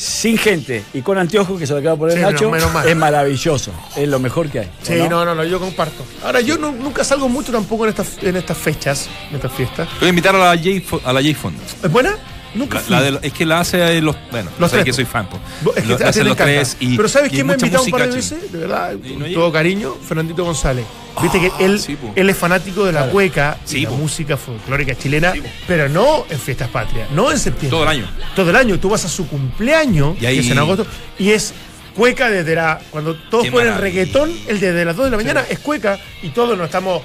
[0.00, 2.50] sin gente y con anteojos que se lo acaba de poner Sí, Nacho,
[2.88, 3.70] es maravilloso.
[3.94, 4.66] Es lo mejor que hay.
[4.66, 6.06] ¿o Sí, no, no, no, yo comparto.
[6.24, 9.88] Ahora, yo no- nunca salgo mucho tampoco en estas, en estas fechas, en estas fiestas.
[9.90, 11.58] Te voy a invitar a la J a la J Fund.
[11.82, 12.16] ¿Es buena?
[12.54, 12.94] Nunca La- fui.
[12.96, 14.16] la de- es que la hace los.
[14.30, 14.84] Bueno, Los tres.
[14.84, 15.28] que soy fan.
[15.62, 16.44] Vos- Es que Lo- hacen los encanta.
[16.44, 16.96] tres y.
[16.96, 18.50] Pero ¿sabes quién me ha invitado un par de veces?
[18.52, 20.84] De verdad, ¿Y con todo cariño, Fernandito González.
[21.22, 24.94] Viste que él, sí, él es fanático de la cueca y Sí, la música folclórica
[24.96, 27.70] chilena, Sí, pero no en fiestas patrias, no en septiembre.
[27.70, 28.08] Todo el año.
[28.34, 28.78] Todo el año.
[28.80, 30.86] Tú vas a su cumpleaños, Y ahí- que es en agosto,
[31.18, 31.52] y es
[31.94, 32.80] cueca desde la.
[32.90, 34.00] Cuando todos Qué ponen maravilla.
[34.02, 37.02] reggaetón, el desde las 2 de la mañana es cueca y todos nos estamos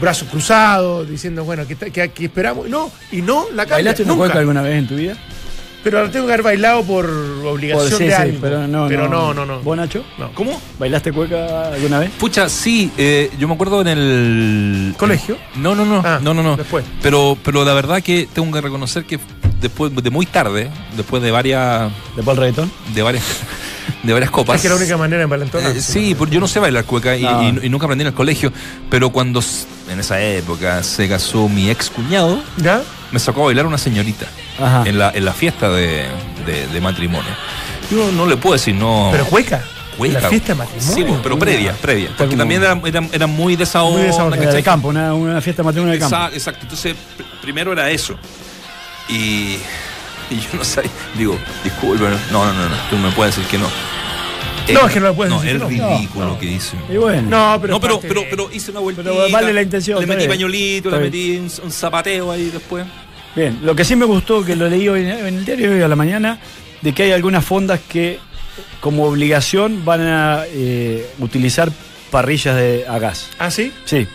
[0.00, 2.68] brazos cruzados, diciendo, bueno, ¿qué, qué- qué esperamos?
[2.68, 5.16] No, y no la cambia, ¿Bailaste una cueca alguna vez en tu vida?
[5.82, 8.38] Pero la tengo que haber bailado por obligación Por- sí, de sí, ánimo.
[8.42, 9.32] pero no, pero no.
[9.32, 9.60] no, no, no.
[9.62, 10.04] ¿Vos, Nacho?
[10.18, 10.30] No.
[10.34, 10.60] ¿Cómo?
[10.78, 12.10] ¿Bailaste cueca alguna vez?
[12.18, 14.94] Pucha, sí, eh, yo me acuerdo en el.
[14.98, 15.38] ¿Colegio?
[15.56, 16.56] No, no, no, Ah, no, no, no.
[16.58, 16.84] después.
[17.02, 19.18] Pero, pero la verdad que tengo que reconocer que
[19.58, 22.70] después de muy tarde, después de varias, ¿De el reggaetón?
[22.94, 23.24] de varias,
[24.02, 24.56] de varias copas.
[24.56, 25.74] Es que la única manera de envalentonar.
[25.74, 27.42] Eh, sí, porque yo no sé bailar cueca y, No.
[27.42, 28.52] y- y nunca aprendí en el colegio,
[28.90, 29.40] pero cuando
[29.90, 32.82] en esa época se casó mi ex cuñado, ¿Ya?
[33.12, 34.26] me sacó a bailar una señorita
[34.58, 34.84] Ajá.
[34.86, 36.06] en la, en la fiesta de,
[36.46, 37.30] de- de matrimonio.
[37.90, 39.08] Y uno no le puedo decir no.
[39.12, 39.62] Pero cueca.
[39.98, 40.20] Cueca.
[40.20, 40.94] La fiesta de matrimonio.
[40.94, 42.10] Sí, pero previa, previa.
[42.16, 44.36] Porque también era, era, era muy de esa Muy de esa onda.
[44.36, 46.14] Era de campo, una, una fiesta matrimonio de campo.
[46.16, 46.60] Exacto, exacto.
[46.62, 48.14] Entonces, pr- primero era eso.
[49.08, 49.56] Y,
[50.30, 50.90] y yo no sabía.
[51.18, 53.66] Digo, disculpe, no, no, no, no, tú me puedes decir que no.
[54.72, 56.78] No, es que no le puedes no, decir es ridículo No, lo que dicen.
[56.88, 57.22] Y bueno.
[57.28, 57.74] No, pero.
[57.74, 59.10] no, pero, parte pero, pero hice una vueltita.
[59.10, 60.30] Pero vale la intención, Le metí bien.
[60.30, 62.84] pañolito, le metí un, un zapateo ahí después.
[63.34, 65.88] Bien, lo que sí me gustó, que lo leí hoy en el diario hoy a
[65.88, 66.38] la mañana,
[66.82, 68.18] de que hay algunas fondas que
[68.80, 71.70] como obligación van a eh, utilizar
[72.10, 73.30] parrillas de, a gas.
[73.38, 73.72] ¿Ah, sí?
[73.84, 74.06] Sí.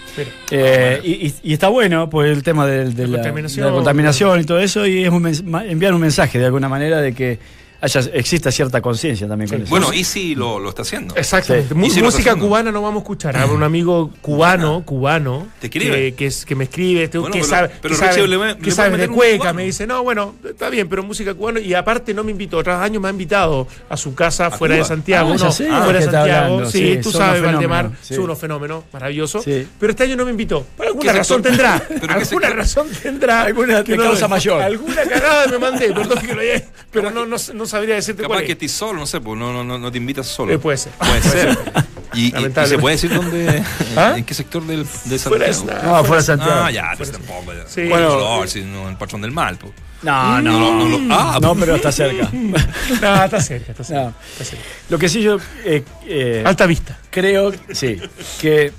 [0.51, 3.65] Eh, y, y- y está bueno por el tema de, La la, contaminación.
[3.65, 5.25] de la contaminación y todo eso, y es un
[5.69, 7.39] enviar un mensaje de alguna manera de que
[7.81, 9.69] haya, exista cierta conciencia también con eso.
[9.69, 11.15] Bueno, y sí lo, lo está haciendo.
[11.15, 11.69] Exactamente.
[11.69, 11.75] Sí.
[11.75, 12.45] Música haciendo.
[12.45, 13.37] cubana no vamos a escuchar.
[13.37, 15.95] Habrá un amigo cubano, cubano, ¿Te escribe?
[16.11, 18.57] que, que, es- que me escribe, que Bueno, que pero- sabe, pero que sabe, le-
[18.57, 19.53] que de cueca.
[19.53, 21.59] Me dice, no, bueno, está bien, pero música cubana.
[21.59, 22.57] Y aparte no me invitó.
[22.57, 24.85] Otros años me ha invitado a su casa fuera de?
[24.85, 25.31] Santiago.
[25.33, 26.45] Ah, no, sé fuera de de qué está Santiago.
[26.45, 26.71] hablando.
[26.71, 28.15] Sí, Sí, tú sabes, Valdemar, sí.
[28.15, 29.43] son unos fenómenos maravillosos.
[29.43, 29.67] Sí.
[29.79, 30.65] Pero este año no me invitó.
[30.77, 31.83] Por alguna ¿Qué razón tendrá.
[31.87, 33.41] ¿Pero qué alguna razón tendrá.
[33.43, 34.61] Alguna causa mayor.
[34.61, 36.41] Alguna cagada me mandé, perdón que lo
[36.91, 37.25] Pero no,
[37.65, 38.55] no, sabría decirte Capaz cuál que es.
[38.55, 40.53] estés solo, no sé, pues no, no, no, no te invitas solo.
[40.53, 40.91] Eh, puede ser.
[40.93, 41.57] Puede ser.
[42.13, 43.61] Y, y- y se puede decir dónde,
[43.97, 44.13] ¿Ah?
[44.17, 45.53] en qué sector del, de Fuera de Santiago.
[45.81, 45.97] Santiago.
[45.97, 46.61] no, fuera de Santiago.
[46.63, 47.53] Ah, ya, pues tampoco.
[47.53, 47.67] ya.
[47.67, 47.83] Sí.
[47.89, 49.57] Bueno, color, si no, el patrón del mal.
[49.57, 49.73] pues.
[50.03, 52.29] No, no, No, no, no, ah, no, pero está cerca.
[53.01, 54.01] No, está cerca, está cerca.
[54.03, 54.13] No.
[54.33, 54.63] está cerca.
[54.89, 56.97] Lo que sí yo eh, eh, Alta vista.
[57.09, 57.99] creo, sí,
[58.39, 58.71] que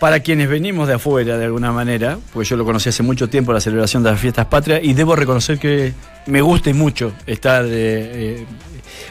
[0.00, 3.52] para quienes venimos de afuera de alguna manera, pues yo lo conocí hace mucho tiempo,
[3.52, 5.92] la celebración de las fiestas patrias, y debo reconocer que
[6.26, 8.46] me gusta y mucho estar, eh, eh,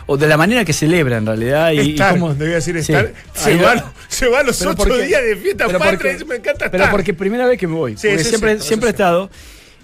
[0.08, 1.72] o de la manera que celebra en realidad.
[1.72, 2.92] Y, y estar, cómo- debía decir Sí.
[2.92, 3.14] estar.
[3.34, 3.94] Se, va.
[4.08, 6.18] se van los ocho días de fiesta patria.
[6.28, 6.72] me encanta estar.
[6.72, 9.30] Pero porque primera vez que me voy, Sí, siempre, siempre he estado.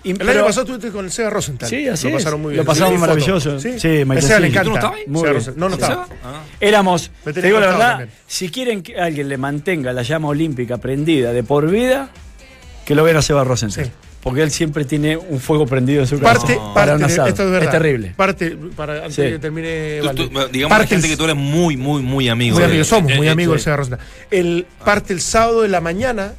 [0.06, 1.70] Y- el pero- año pasado estuviste con el Seba Rosenthal.
[1.70, 2.24] Sí, así Lo es.
[2.24, 2.66] pasaron muy Lo bien.
[2.66, 3.08] pasaron Sí, foto.
[3.08, 3.60] maravilloso.
[3.60, 4.12] Sí, Sí, le sí.
[4.48, 4.64] encanta.
[4.64, 5.04] ¿Tú no estabas ahí?
[5.16, 5.34] Seba.
[5.34, 5.54] Rosenthal.
[5.60, 6.08] No, no estaba.
[6.24, 6.42] Ah.
[6.60, 8.10] Éramos, te digo la verdad, también.
[8.28, 12.10] si quieren que alguien le mantenga la llama olímpica prendida de por vida,
[12.86, 13.86] que lo vean a Seba Rosenthal.
[13.86, 13.92] Sí.
[14.22, 16.40] Porque él siempre tiene un fuego prendido en su casa.
[16.40, 17.28] Parte, para parte un de- asado.
[17.28, 17.72] esto es verdad.
[17.72, 18.14] terrible.
[18.18, 19.22] Parte, para, antes Sí.
[19.22, 20.00] de que termine.
[20.00, 20.24] Tú- Valde.
[20.30, 22.56] tú- digamos Parte la gente el- que tú eres muy, muy, muy amigo.
[22.56, 23.64] Muy de- amigos, somos eh, muy eh, amigos del sí.
[23.66, 24.00] Seba Rosenthal.
[24.32, 26.34] El parte el sábado de la mañana,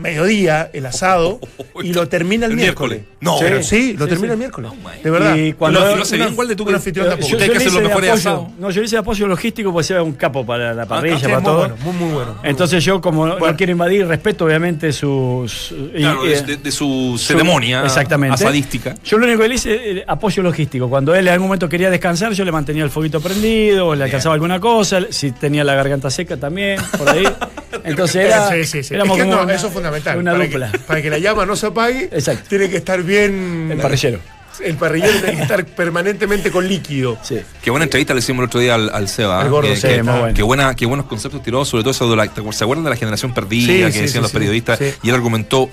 [0.00, 1.40] mediodía, el asado,
[1.82, 3.00] y lo termina el, El miércoles.
[3.00, 3.14] miércoles.
[3.20, 3.38] No.
[3.62, 4.32] sí, sí, lo Sí, termina sí.
[4.32, 4.70] el miércoles.
[4.72, 5.34] No, de verdad.
[5.36, 7.32] Y cuando- Lo- bien, Una- igual de que- anfitrión yo- tampoco.
[7.32, 8.48] Usted hay que hacer los de mejores apoyo- asados.
[8.58, 11.22] No, yo le hice de apoyo logístico porque sea un capo para la parrilla, Sí,
[11.24, 11.58] para muy todo.
[11.58, 12.36] bueno, muy, muy bueno.
[12.42, 13.52] Entonces yo como no- Bueno.
[13.52, 15.74] no quiero invadir, respeto obviamente sus...
[15.96, 18.34] Claro, y- de, de- de su su- ceremonia exactamente.
[18.34, 18.94] asadística.
[19.04, 20.88] Yo lo único que le hice eh, apoyo logístico.
[20.88, 24.34] Cuando él en algún momento quería descansar, yo le mantenía el foguito prendido, le alcanzaba
[24.34, 27.24] alguna cosa, si tenía la garganta seca también, por ahí.
[27.84, 28.94] Entonces era, Sí, sí, sí.
[28.94, 30.18] éramos Es que como no, una, eso es fundamental.
[30.18, 30.72] Una para dupla.
[30.72, 32.44] Que, para que la llama no se apague, Exacto.
[32.48, 33.68] tiene que estar bien.
[33.72, 34.18] El parrillero.
[34.62, 37.18] El parrillero tiene que estar permanentemente con líquido.
[37.22, 37.40] Sí.
[37.60, 39.40] Qué buena entrevista le hicimos el otro día al, al Seba.
[39.40, 39.50] Al ¿eh?
[39.50, 40.34] gordo que, Seba, que- muy bueno.
[40.36, 42.84] qué, buena, qué buenos conceptos tiró, sobre todo eso de la, ¿te acuerdas- ¿Se acuerdan
[42.84, 44.78] de la generación perdida Sí, que sí, decían sí, los periodistas?
[44.78, 44.92] Sí.
[45.02, 45.68] Y él argumentó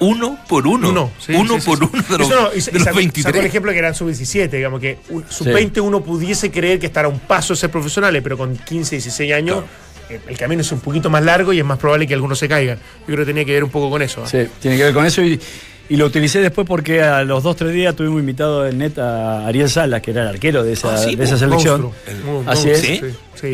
[0.00, 0.88] uno por uno.
[0.90, 1.84] Uno, sí, uno sí, sí, por sí.
[1.92, 3.22] uno de los, no, y- y de los sacó- 23.
[3.24, 7.06] Sacó el ejemplo que eran sub-17, digamos que un- sub-20 uno pudiese creer que estará
[7.08, 9.64] a un paso de ser profesionales, pero con 15, 16 años
[10.28, 12.78] el camino es un poquito más largo y es más probable que algunos se caigan.
[13.00, 14.22] Yo creo que tenía que ver un poco con eso.
[14.24, 14.26] ¿eh?
[14.46, 15.38] Sí, tiene que ver con eso y,
[15.88, 19.46] y lo utilicé después porque a los dos, tres días tuvimos invitado en net a
[19.46, 21.82] Ariel Salas, que era el arquero de esa, Ah, sí, de esa selección.
[21.82, 22.44] Monstruo.
[22.46, 22.80] Así es.
[22.80, 23.00] ¿Sí?
[23.34, 23.46] sí.
[23.48, 23.50] Y,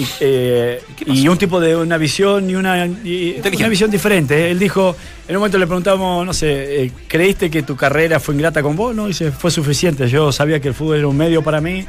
[0.00, 4.46] y, eh, y un tipo de una visión y una, una visión diferente.
[4.46, 4.50] ¿eh?
[4.52, 4.94] Él dijo,
[5.26, 8.76] en un momento le preguntamos, no sé, eh, ¿creíste que tu carrera fue ingrata con
[8.76, 8.94] vos?
[8.94, 10.08] No, dice, fue suficiente.
[10.08, 11.86] Yo sabía que el fútbol era un medio para mí.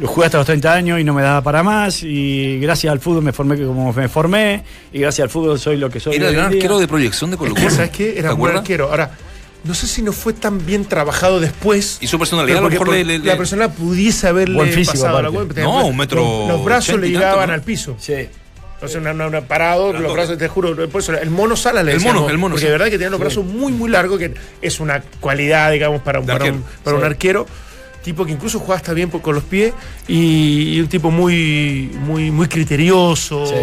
[0.00, 2.02] Lo jugué hasta los 30 años y no me daba para más.
[2.02, 4.62] Y gracias al fútbol me formé como me formé.
[4.92, 6.16] Y gracias al fútbol soy lo que soy.
[6.16, 7.54] Era el gran arquero de proyección de Colo.
[7.70, 8.12] ¿Sabes qué?
[8.12, 8.90] ¿Te Era un buen arquero.
[8.90, 9.12] Ahora,
[9.64, 11.98] no sé si no fue tan bien trabajado después.
[12.00, 15.62] Y su personalidad porque le- le- la persona pudiese haberle Buen físico, pasado la cuenta.
[15.62, 17.54] No, un metro Los, brazos le tanto, llegaban ¿no?
[17.54, 17.96] al piso.
[17.98, 18.28] Sí.
[18.74, 21.92] Entonces, una, una- una parado, los brazos, te juro, por eso, el mono Sala le
[21.92, 22.66] El decíamos, mono, el mono, Porque sí.
[22.66, 26.20] de verdad que tenía los brazos muy, muy largos, que es una cualidad, digamos, para
[26.20, 27.46] un, para un, para arquero.
[28.04, 29.72] Tipo que incluso jugaba hasta bien con los pies
[30.06, 33.54] y, y un tipo muy, muy, muy criterioso, Sí.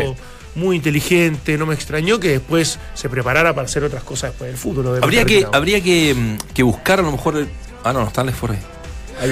[0.55, 1.57] muy inteligente.
[1.57, 4.99] No me extrañó que después se preparara para hacer otras cosas después del fútbol.
[5.03, 7.37] Habría que, habría que, mm, que buscar a lo mejor.
[7.37, 7.47] el-
[7.83, 8.63] Ah, no, no está Alex Forrest.
[8.63, 8.69] Ahí.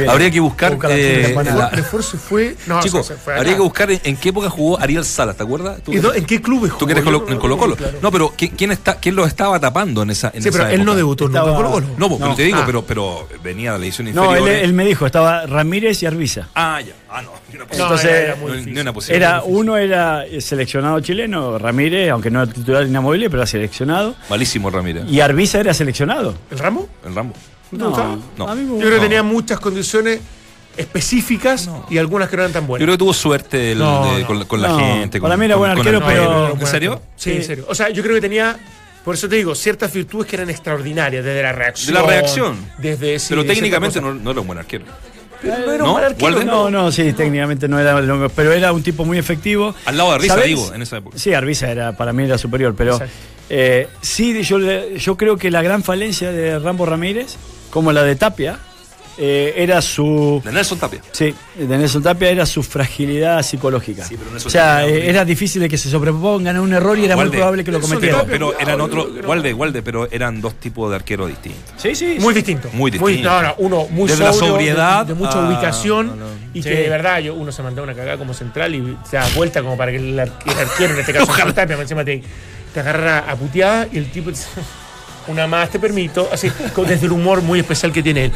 [0.08, 0.78] Habría que buscar.
[0.90, 2.56] Eh, la- Refor se fue.
[2.68, 5.44] No, Chicos, se fue habría que buscar en, en qué época jugó Ariel Salas, ¿te
[5.44, 5.82] acuerdas?
[5.84, 7.20] ¿Tú, ¿Y do- ¿En qué clubes tú que eres jugó?
[7.26, 7.76] Colo- en Colo Colo.
[7.76, 7.98] claro.
[8.02, 10.86] No, pero ¿quién, quién está, quién lo estaba tapando en esa, en Sí, pero él
[10.86, 11.88] no debutó nunca en Estaba- Colo Colo.
[11.98, 12.36] No, pero No.
[12.36, 12.64] te digo, Ah.
[12.66, 14.50] pero, pero venía de la edición No, inferior.
[14.50, 16.48] él, él me dijo, estaba Ramírez y Arbiza.
[16.56, 16.94] Ah, ya.
[17.12, 17.32] Ah, no.
[17.50, 17.66] ni una.
[17.72, 18.94] Entonces, era, era una.
[19.10, 24.16] Era, uno era eh, seleccionado chileno, Ramírez, aunque no era titular inamovible, pero era seleccionado.
[24.30, 25.06] Malísimo Ramírez.
[25.10, 26.36] Y Arbiza era seleccionado.
[26.52, 26.88] ¿El Ramo?
[27.06, 27.34] El Rambo.
[27.72, 28.18] ¿No te gustaba?
[28.38, 28.48] No.
[28.48, 30.20] a mí me Yo creo que tenía muchas condiciones
[30.78, 32.86] específicas y algunas que no eran tan Yo buenas.
[32.86, 34.28] creo que tuvo suerte el- No, de- no.
[34.28, 35.20] con, con la gente.
[35.20, 37.02] para con- mí era buen arquero, pero- ¿En serio?
[37.16, 37.36] Sí, Sí.
[37.38, 37.66] en serio.
[37.68, 38.58] O sea, yo creo que tenía,
[39.04, 41.94] por eso te digo, ciertas virtudes que eran extraordinarias, desde la reacción.
[41.94, 42.58] De la reacción.
[42.78, 44.86] Desde, sí, Pero de técnicamente no, no era un buen arquero.
[45.42, 45.88] Pero no era ¿No?
[45.90, 46.48] un mal arquero, ¿Walden?
[46.48, 49.74] No, no, sí, técnicamente no era lo mejor, pero era un tipo muy efectivo.
[49.86, 51.18] Al lado de Arbiza, digo, en esa época.
[51.18, 53.00] Sí, Arbiza era, para mí era superior, pero
[53.50, 57.38] eh, sí, yo, yo creo que la gran falencia de Rambo Ramírez,
[57.70, 58.60] como la de Tapia,
[59.22, 60.42] eh, era su...
[60.46, 61.02] De Nelson Tapia.
[61.12, 64.06] Sí, de Nelson Tapia era su fragilidad psicológica.
[64.06, 66.98] Sí, pero Nelson o sea, eh, era difícil de que se sobrepongan a un error
[66.98, 67.38] y era muy Walde.
[67.38, 68.22] probable que lo cometieran.
[68.22, 69.10] Tapia- Pero cuidado, eran otro.
[69.28, 71.62] Walde, Walde, pero eran dos tipos de arqueros distintos.
[71.76, 72.16] Sí, sí.
[72.22, 72.40] Muy sí.
[72.40, 72.70] distinto.
[72.72, 73.30] Muy distinto.
[73.30, 76.26] no, no, uno muy Desde la sobrio, sobriedad de, de mucha a- ubicación no, no.
[76.54, 76.70] y Sí.
[76.70, 79.62] que de verdad yo, uno se mandó una cagada como central y se da vuelta
[79.62, 82.24] como para que el, ar- el arquero, en este caso Tapia, encima te,
[82.74, 84.48] te agarra a puteada y el tipo dice,
[85.30, 86.52] una más te permito, así
[86.88, 88.32] desde el humor muy especial que tiene él.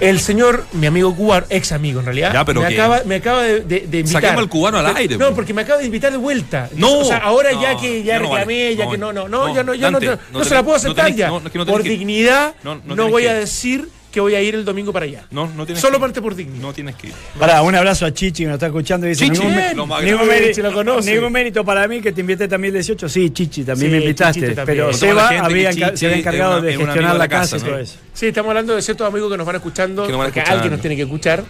[0.00, 3.42] El señor, mi amigo cubano, ex amigo en realidad, Ya, pero me, acaba, me acaba
[3.42, 4.22] de, de, de invitar.
[4.22, 5.34] Saquemos al cubano al aire, No, pues.
[5.36, 6.70] porque me acaba de invitar de vuelta.
[6.76, 8.98] No, o sea, ahora ya que ya, ya no vale, reclamé, ya no que vale.
[8.98, 11.16] no, no, no, No, ya no, ya Dante, no, no se la puedo aceptar tenés-
[11.16, 11.30] ya.
[11.44, 13.38] es que por dignidad, no, voy que a ir.
[13.40, 15.24] decir que voy a ir el domingo para allá.
[15.30, 16.60] No, no tienes Solo que- parte por dignidad.
[16.62, 17.12] No tienes que ir.
[17.38, 20.02] Pará, un abrazo a Chichi que nos está escuchando y dice, Chichi, ningún, lo más
[20.02, 20.40] ningún grande.
[20.42, 21.14] mérito, lo conoce.
[21.14, 23.08] ningún mérito para mí que te invité también el 18.
[23.08, 24.40] Sí, Chichi, también Sí, me invitaste.
[24.40, 24.78] Chichi también.
[24.78, 27.60] pero Seba había, Chichi se había encargado una- de gestionar de la casa casa, y
[27.60, 27.78] todo ¿no?
[27.78, 27.96] eso.
[28.12, 30.62] Sí, estamos hablando de ciertos amigos que nos van escuchando, Que nos van porque escuchando.
[30.62, 31.44] alguien nos tiene que escuchar.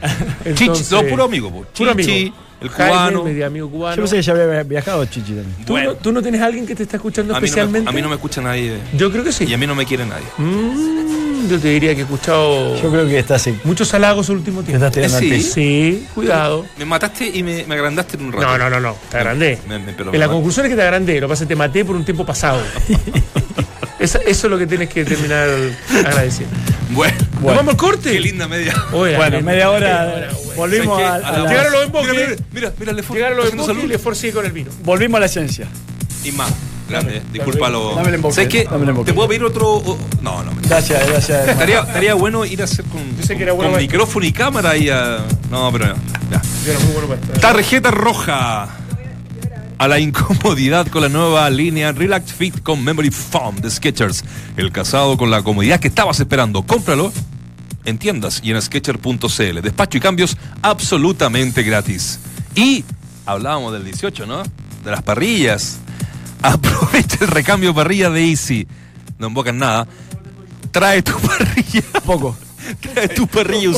[0.55, 1.63] Chichi, no, puro amigo, po.
[1.77, 2.35] Puro amigo.
[2.61, 3.25] El Jaime, cubano.
[3.25, 3.97] medio amigo cubano.
[3.97, 5.55] Yo pensé que ya había viajado Chichi también.
[5.67, 7.47] ¿Tú, no, tú no tienes a alguien que te está escuchando A mí, no me,
[7.47, 7.89] especialmente?
[7.89, 8.79] a mí no me escucha nadie.
[8.97, 9.45] Yo creo que sí.
[9.45, 10.27] Y a mí no me quiere nadie.
[10.39, 14.37] Mm, yo te diría que he escuchado Yo creo que estás en- muchos halagos el
[14.37, 14.85] último te tiempo.
[14.87, 15.51] estás tirando Eh, sí.
[15.51, 16.67] Sí, cuidado.
[16.79, 18.47] Me mataste y me, me agrandaste en un rato.
[18.47, 18.97] No, no, no, no.
[19.11, 19.59] Te agrandé.
[19.69, 21.21] Me- me- pero en la conclusión es que te agrandé.
[21.21, 22.61] Lo que pasa es que te maté por un tiempo pasado.
[23.99, 25.47] Esa- eso es lo que tienes que terminar
[26.07, 26.55] agradeciendo.
[26.91, 28.11] Bueno, ¿Nos vamos al corte?
[28.13, 28.75] qué linda media.
[28.93, 30.29] Oye, Bueno, media hora, media hora.
[30.61, 31.27] Volvimos a, ¿Sabes qué?
[31.29, 32.11] a la- la- Llegaron los emboques.
[32.13, 33.87] Mira, mira, mira, mira, le fue Llegaron los emboques y.
[33.87, 34.71] Lefort sigue con el vino.
[34.85, 35.67] volvimos a la esencia.
[36.25, 36.51] Y más.
[36.89, 37.95] Grande, disculpa lo.
[37.95, 38.69] Dame el emboque, ¿Sabes qué?
[39.05, 39.69] ¿Te puedo pedir otro.?
[39.75, 41.49] o- No, no, me- Gracias, gracias.
[41.49, 44.33] Estaría, estaría bueno ir a hacer con, sé que era con bueno para- micrófono y
[44.33, 45.19] cámara y a.
[45.51, 45.95] No, pero no.
[46.31, 46.43] Ya.
[46.65, 47.41] Yo era muy bueno para esto.
[47.41, 48.69] Tarjeta roja.
[49.79, 54.25] A la incomodidad con la nueva línea Relax Fit con Memory Foam de Skechers.
[54.59, 56.65] El casado con la comodidad que estabas esperando.
[56.65, 57.13] Cómpralo
[57.85, 59.61] en tiendas y en Sketcher.cl.
[59.63, 62.19] Despacho y cambios absolutamente gratis.
[62.55, 62.85] Y
[63.27, 64.43] hablábamos del 18, ¿no?
[64.85, 65.79] De las parrillas.
[66.43, 68.67] Aprovecha el recambio parrilla de Easy.
[69.19, 69.87] No embocan nada.
[70.71, 71.83] Trae tu parrilla.
[72.07, 72.37] Poco.
[72.81, 73.73] Trae tu parrilla.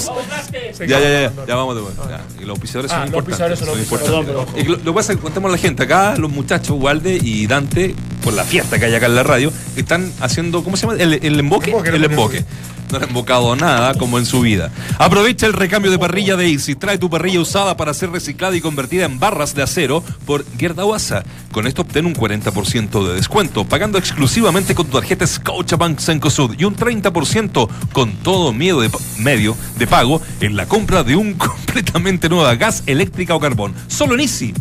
[0.80, 2.20] Ya, ya, ya, ya vamos de vuelta.
[2.38, 3.58] Y los auspiciadores Ah, son los importantes.
[3.58, 4.66] son importantes.
[4.68, 7.46] Lo, lo que pasa es que contamos a la gente acá, los muchachos, Walde y
[7.46, 10.98] Dante, por la fiesta que hay acá en la radio, están haciendo, ¿cómo se llama?
[11.00, 11.70] El, el emboque.
[11.70, 12.44] Emboque, el el emboque.
[12.92, 14.70] No han embocado nada como en su vida.
[14.98, 16.74] Aprovecha el recambio de parrilla de Easy.
[16.74, 21.24] Trae tu parrilla usada para ser reciclada y convertida en barras de acero por Gerdauasa.
[21.52, 26.64] Con esto obtén un 40% de descuento, pagando exclusivamente con tu tarjeta Scotiabank Cencosud y
[26.64, 32.28] un 30% con todo miedo de medio de pago en la compra de un completamente
[32.28, 33.74] nueva gas eléctrica o carbón.
[33.88, 34.52] Solo en Easy.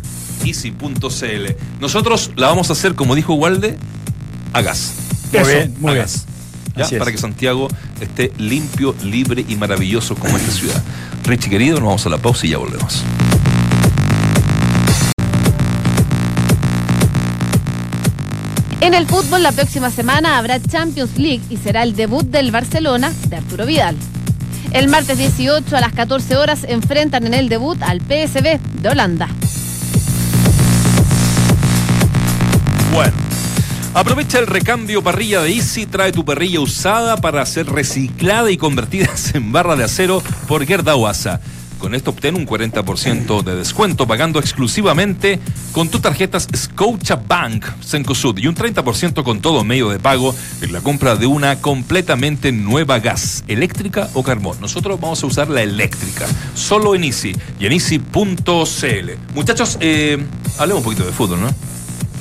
[0.46, 1.56] Easy.cl.
[1.82, 3.78] Nosotros la vamos a hacer, como dijo Walde,
[4.54, 4.94] a gas.
[5.34, 6.06] Muy Eso, bien, muy a bien.
[6.06, 6.26] gas.
[6.76, 6.86] ¿Ya?
[6.86, 7.00] Así es.
[7.00, 7.68] Para que Santiago
[8.00, 10.84] esté limpio, libre y maravilloso como esta ciudad.
[11.24, 13.04] Richie querido, nos vamos a la pausa y ya volvemos.
[18.82, 23.14] En el fútbol la próxima semana habrá Champions League y será el debut del Barcelona
[23.28, 23.96] de Arturo Vidal.
[24.72, 29.28] El martes 18 a las 14 horas enfrentan en el debut al PSV de Holanda.
[32.92, 33.31] Bueno.
[33.94, 39.10] Aprovecha el recambio parrilla de Easy, trae tu parrilla usada para ser reciclada y convertida
[39.34, 41.42] en barra de acero por Gerdauasa.
[41.78, 45.40] Con esto obtén un 40% de descuento pagando exclusivamente
[45.74, 50.80] con tus tarjetas Scotiabank Cencosud y un 30% con todo medio de pago en la
[50.80, 54.62] compra de una completamente nueva gas, eléctrica o carbón.
[54.62, 59.12] Nosotros vamos a usar la eléctrica, solo en Easy y en Easy.cl.
[59.36, 60.24] Muchachos, eh,
[60.60, 61.72] hablemos un poquito de fútbol, ¿no?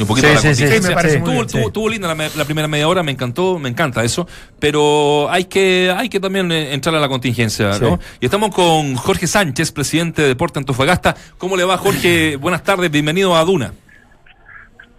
[0.02, 0.88] Un poquito Sí, de la sí, sí, contingencia.
[0.90, 1.72] me parece muy Tuvo- bien, tuvo- sí.
[1.72, 4.26] tuvo linda la, me- la primera media hora, me encantó, me encanta eso,
[4.58, 7.82] pero hay que, hay que también eh, entrar a la contingencia, Sí.
[7.82, 7.98] ¿no?
[8.20, 11.14] Y estamos con Jorge Sánchez, presidente de Deporte Antofagasta.
[11.38, 12.36] ¿Cómo le va, Jorge?
[12.40, 13.72] Buenas tardes, bienvenido a Duna.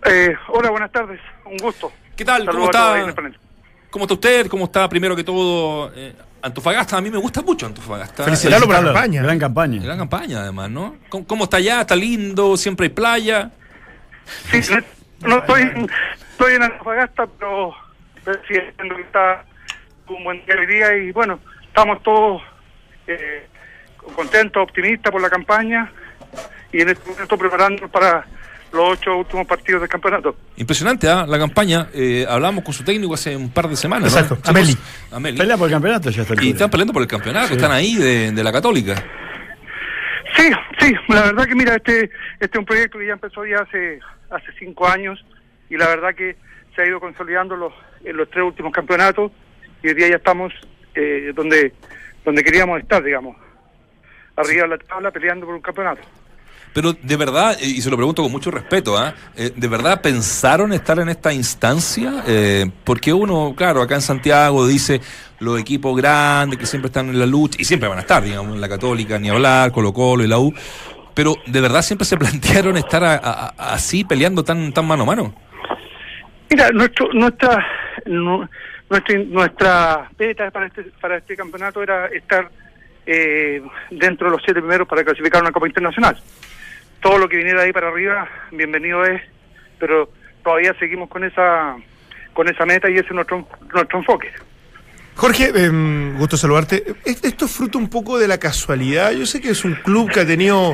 [0.06, 1.20] Eh, hola, buenas tardes.
[1.46, 1.92] Un gusto.
[2.16, 2.46] ¿Qué tal?
[2.46, 3.32] ¿Cómo Saludos a está?
[3.90, 4.48] ¿Cómo está usted?
[4.48, 6.98] ¿Cómo está, primero que todo, eh, Antofagasta?
[6.98, 8.24] A mí me gusta mucho Antofagasta.
[8.24, 9.22] Felicitarlo por la campaña.
[9.22, 9.82] Gran campaña.
[9.84, 10.96] Gran campaña, además, ¿no?
[11.10, 11.82] ¿Cómo, cómo está allá?
[11.82, 12.56] ¿Está lindo?
[12.58, 13.52] ¿Siempre hay playa?
[14.52, 14.62] Sí,
[15.22, 15.90] no, no estoy,
[16.32, 17.74] estoy en Antofagasta, pero,
[18.24, 19.46] pero sí entiendo que está
[20.08, 22.42] un buen día hoy día y bueno, estamos todos
[23.08, 23.48] eh,
[24.16, 25.92] contentos, optimistas por la campaña
[26.72, 28.26] y en este momento preparándonos para
[28.72, 30.36] los ocho últimos partidos del campeonato.
[30.56, 31.26] Impresionante, ¿ah?
[31.28, 31.90] La campaña.
[31.94, 34.20] Eh, hablamos con su técnico hace un par de semanas, ¿no?
[34.20, 34.78] Exacto, Chicos, Ameli.
[35.12, 35.38] Ameli.
[35.38, 36.42] Pelea por el campeonato ya está.
[36.42, 39.04] Y están peleando por el campeonato, están ahí de, de la Católica.
[40.82, 42.06] Sí, la verdad que mira, este,
[42.40, 44.00] este es un proyecto que ya empezó ya hace,
[44.32, 45.24] hace cinco años
[45.70, 46.36] y la verdad que
[46.76, 47.72] se ha ido consolidando los,
[48.04, 49.32] en los tres últimos campeonatos
[49.84, 50.52] y hoy día ya estamos
[50.96, 51.74] eh, donde,
[52.26, 53.38] donde queríamos estar, digamos,
[54.36, 56.02] arriba de la tabla peleando por un campeonato.
[56.74, 59.14] Pero de verdad, y se lo pregunto con mucho respeto, ¿ah?
[59.36, 62.24] Eh, ¿de verdad pensaron estar en esta instancia?
[62.28, 65.02] Eh, porque uno, claro, acá en Santiago dice
[65.40, 68.56] los equipos grandes que siempre están en la lucha, y siempre van a estar, digamos,
[68.56, 70.54] en la Católica, ni hablar, Colo Colo y la U.
[71.14, 75.36] Pero ¿de verdad siempre se plantearon estar a- así, peleando tan, tan mano a mano?
[76.50, 77.66] Mira, nuestro, nuestra,
[78.06, 78.48] nu-
[78.90, 82.50] nuestra, nuestra meta para este, para este campeonato era estar
[83.06, 86.18] eh, dentro de los siete primeros para clasificar una Copa Internacional.
[87.02, 89.22] Todo lo que viniera de ahí para arriba, bienvenido es,
[89.80, 90.12] pero
[90.44, 91.76] todavía seguimos con esa
[92.34, 94.30] con esa meta y ese es nuestro, nuestro enfoque.
[95.16, 96.82] Jorge, em, gusto saludarte.
[97.04, 99.12] ¿Es- ¿Esto es fruto un poco de la casualidad?
[99.12, 100.74] Yo sé que es un club que ha tenido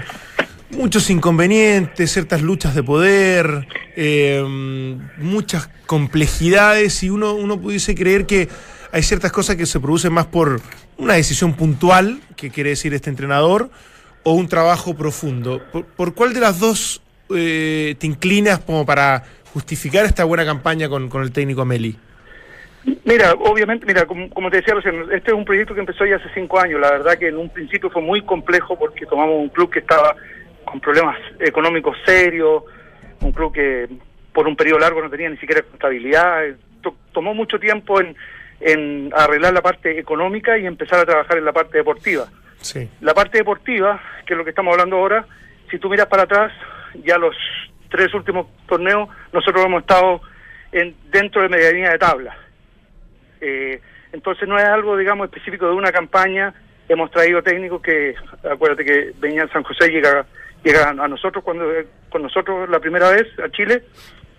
[0.69, 8.47] muchos inconvenientes, ciertas luchas de poder, em, muchas complejidades y uno, uno pudiese creer que
[8.91, 10.61] hay ciertas cosas que se producen más por
[10.97, 13.71] una decisión puntual, que quiere decir este entrenador,
[14.27, 15.61] o un trabajo profundo.
[15.71, 17.01] ¿Por, por cuál de las dos
[17.33, 21.97] eh, te inclinas como para justificar esta buena campaña con, con el técnico Ameli?
[23.05, 26.27] Mira, obviamente, mira, como, te decía recién, este es un proyecto que empezó ya hace
[26.33, 26.81] cinco años.
[26.81, 30.13] La verdad que en un principio fue muy complejo porque tomamos un club que estaba
[30.65, 32.63] con problemas económicos serios,
[33.21, 33.87] un club que
[34.33, 36.43] por un periodo largo no tenía ni siquiera contabilidad.
[36.81, 38.13] To- tomó mucho tiempo en,
[38.59, 42.27] en arreglar la parte económica y empezar a trabajar en la parte deportiva.
[42.61, 42.89] Sí.
[43.01, 45.25] La parte deportiva, que es lo que estamos hablando ahora,
[45.69, 46.51] si tú miras para atrás,
[47.03, 47.35] ya los
[47.89, 50.21] tres últimos torneos, nosotros hemos estado
[50.71, 52.37] en, dentro de medianía de tabla.
[53.41, 56.53] Eh, entonces no es algo, digamos, específico de una campaña.
[56.89, 58.15] Hemos traído técnicos que,
[58.49, 60.25] acuérdate que Beñat San José llega,
[60.63, 61.65] llega a nosotros cuando
[62.09, 63.83] con nosotros la primera vez a Chile.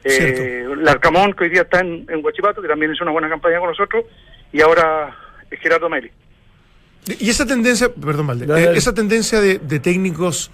[0.05, 0.65] Eh.
[0.77, 3.69] Larcamón, que hoy día está en, en Huachipato, que también hizo una buena campaña con
[3.69, 4.05] nosotros,
[4.53, 5.15] y ahora
[5.51, 6.11] es Gerardo Meli.
[7.19, 10.51] Y esa tendencia, perdón, Valde, eh, esa tendencia de, de técnicos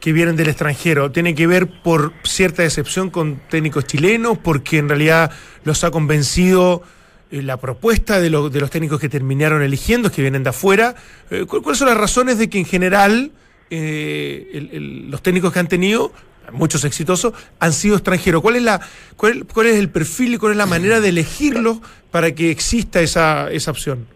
[0.00, 4.36] que vienen del extranjero, ¿tiene que ver por cierta decepción con técnicos chilenos?
[4.38, 5.30] Porque en realidad
[5.64, 6.82] los ha convencido
[7.30, 10.96] eh, la propuesta de, los de los técnicos que terminaron eligiendo, que vienen de afuera.
[11.30, 13.30] Eh, ¿cu- ¿Cuáles son las razones de que en general
[13.70, 16.12] eh, el- el- los técnicos que han tenido,
[16.52, 18.42] muchos exitosos, han sido extranjeros?
[18.42, 18.80] ¿Cuál es, la,
[19.16, 21.78] cuál, cuál es el perfil y cuál es la manera de elegirlos
[22.10, 24.06] para que exista esa, esa opción?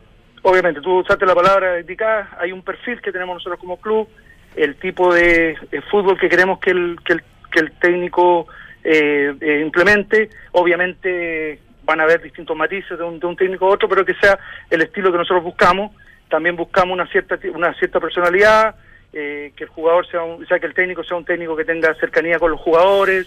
[0.48, 4.08] Obviamente, tú usaste la palabra indicada, hay un perfil que tenemos nosotros como club,
[4.54, 8.46] el tipo de, de fútbol que queremos que el, que el, técnico
[8.84, 13.70] eh, eh, implemente, obviamente van a haber distintos matices de un, de un técnico a
[13.70, 14.38] otro, pero que sea
[14.70, 15.90] el estilo que nosotros buscamos,
[16.28, 18.76] también buscamos una cierta una cierta personalidad,
[19.12, 21.92] eh, que el jugador sea, un, sea, que el técnico sea un técnico que tenga
[21.94, 23.26] cercanía con los jugadores,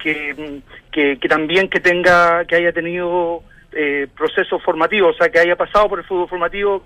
[0.00, 5.28] que, mm, que, que también que tenga que haya tenido eh, procesos formativos, o sea,
[5.28, 6.82] que haya pasado por el fútbol formativo,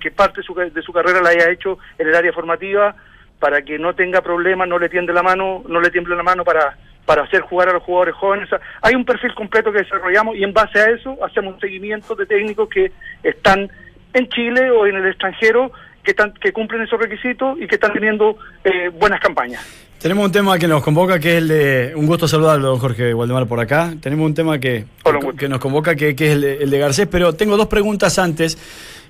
[0.00, 2.94] que, parte su, de su carrera la haya hecho en el área formativa,
[3.38, 6.44] para que no tenga problemas, no le tiende la mano, no le tiemble la mano
[6.44, 8.48] para para hacer jugar a los jugadores jóvenes.
[8.82, 12.26] Hay un perfil completo que desarrollamos y en base a eso hacemos un seguimiento de
[12.26, 13.70] técnicos que están
[14.12, 17.92] en Chile o en el extranjero que, están, que cumplen esos requisitos y que están
[17.92, 19.83] teniendo eh, buenas campañas.
[20.04, 21.94] Tenemos un tema que nos convoca, que es el de.
[21.96, 23.94] Un gusto saludarlo, don Jorge Waldemar, por acá.
[24.02, 25.38] Tenemos un tema que, Hola, un gusto.
[25.38, 28.18] que nos convoca, que, que es el de, el de Garcés, pero tengo dos preguntas
[28.18, 28.58] antes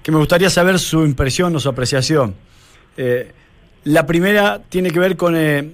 [0.04, 2.36] que me gustaría saber su impresión o su apreciación.
[2.96, 3.32] Eh,
[3.82, 5.68] la primera tiene que ver con, eh,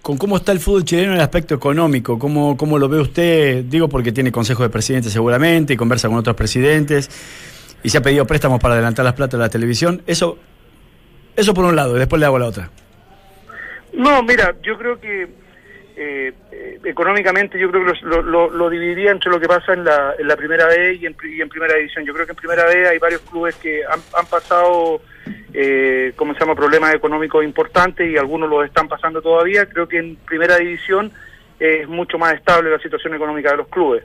[0.00, 3.62] con cómo está el fútbol chileno en el aspecto económico, cómo, cómo lo ve usted,
[3.64, 7.10] digo porque tiene consejo de presidente seguramente y conversa con otros presidentes
[7.82, 10.00] y se ha pedido préstamos para adelantar las plata de la televisión.
[10.06, 10.38] Eso,
[11.36, 12.70] eso por un lado, y después le hago la otra.
[13.96, 15.22] No, mira, yo creo que
[15.96, 20.14] eh, eh, económicamente yo creo que lo, lo- dividiría entre lo que pasa en la,
[20.18, 22.04] en la primera B y en, primera división.
[22.04, 25.00] Yo creo que en primera B hay varios clubes que han, han pasado,
[25.54, 29.66] eh, ¿cómo se llama?, problemas económicos importantes y algunos los están pasando todavía.
[29.66, 31.10] Creo que en primera división
[31.58, 34.04] eh, es mucho más estable la situación económica de los clubes.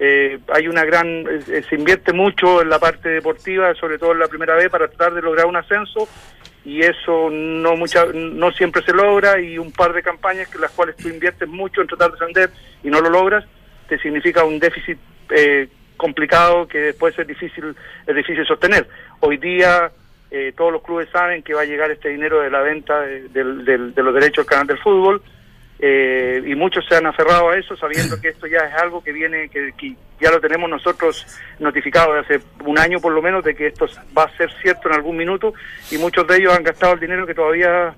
[0.00, 4.28] Eh, hay una gran, se invierte mucho en la parte deportiva, sobre todo en la
[4.28, 6.08] primera B, para tratar de lograr un ascenso
[6.68, 10.70] y eso no mucha, no siempre se logra y un par de campañas que las
[10.72, 12.50] cuales tú inviertes mucho en tratar de ascender
[12.84, 13.44] y no lo logras
[13.88, 14.98] te significa un déficit
[15.30, 17.74] eh, complicado que después es difícil
[18.06, 18.86] es difícil sostener.
[19.20, 19.90] Hoy día
[20.30, 23.28] eh, todos los clubes saben que va a llegar este dinero de la venta de,
[23.30, 25.22] del- de los derechos del canal del fútbol
[25.80, 29.12] eh, y muchos se han aferrado a eso sabiendo que esto ya es algo que
[29.12, 29.72] viene, que,
[30.20, 31.24] ya lo tenemos nosotros
[31.60, 34.88] notificado de hace un año por lo menos de que esto va a ser cierto
[34.88, 35.54] en algún minuto
[35.92, 37.94] y muchos de ellos han gastado el dinero que todavía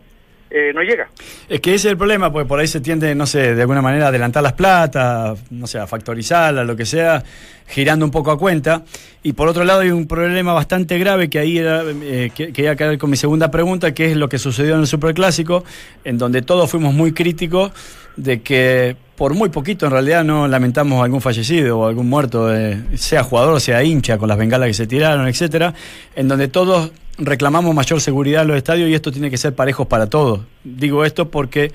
[0.51, 1.09] eh, no llega.
[1.49, 3.83] Es que ese es el problema, porque por ahí se tiende, no sé, de alguna
[3.83, 7.23] manera adelantar las platas, no sé, a factorizarlas, lo que sea,
[7.69, 8.83] girando un poco a cuenta.
[9.23, 12.99] Y por otro lado hay un problema bastante grave que ahí era, eh, que, caer
[12.99, 15.65] con mi segunda pregunta, que es lo que sucedió en el Superclásico,
[16.05, 17.71] en donde todos fuimos muy críticos
[18.17, 22.83] de que por muy poquito en realidad no lamentamos algún fallecido o algún muerto, eh,
[22.95, 25.75] sea jugador sea hincha, con las bengalas que se tiraron, etcétera,
[26.17, 26.91] en donde todos
[27.21, 30.41] reclamamos mayor seguridad en los estadios y esto tiene que ser parejos para todos.
[30.65, 31.73] Digo esto porque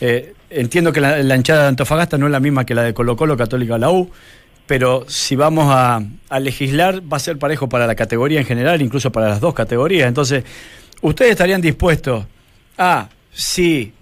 [0.00, 2.94] eh, entiendo que la, la hinchada de Antofagasta no es la misma que la de
[2.94, 4.10] Colo Colo, Católica la U,
[4.66, 8.80] pero si vamos a, a legislar va a ser parejo para la categoría en general,
[8.80, 10.08] incluso para las dos categorías.
[10.08, 10.44] Entonces,
[11.02, 12.24] ¿ustedes estarían dispuestos
[12.78, 13.92] a, si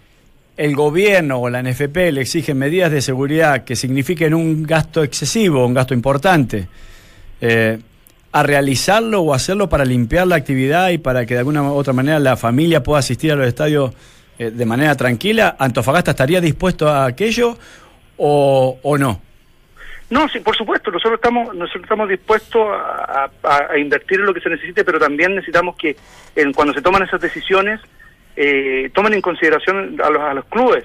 [0.58, 5.64] el gobierno o la NFP le exigen medidas de seguridad que signifiquen un gasto excesivo,
[5.64, 6.68] un gasto importante,
[7.40, 7.78] eh,
[8.32, 11.92] a realizarlo o hacerlo para limpiar la actividad y para que de alguna u otra
[11.92, 13.92] manera la familia pueda asistir a los estadios
[14.38, 17.56] eh, de manera tranquila, ¿Antofagasta estaría dispuesto a aquello
[18.16, 19.20] o, o no?
[20.10, 24.32] No, sí, por supuesto, nosotros estamos nosotros estamos dispuestos a, a- a invertir en lo
[24.34, 25.96] que se necesite, pero también necesitamos que
[26.36, 27.80] en, cuando se toman esas decisiones
[28.36, 30.84] eh, tomen en consideración a los, a los clubes.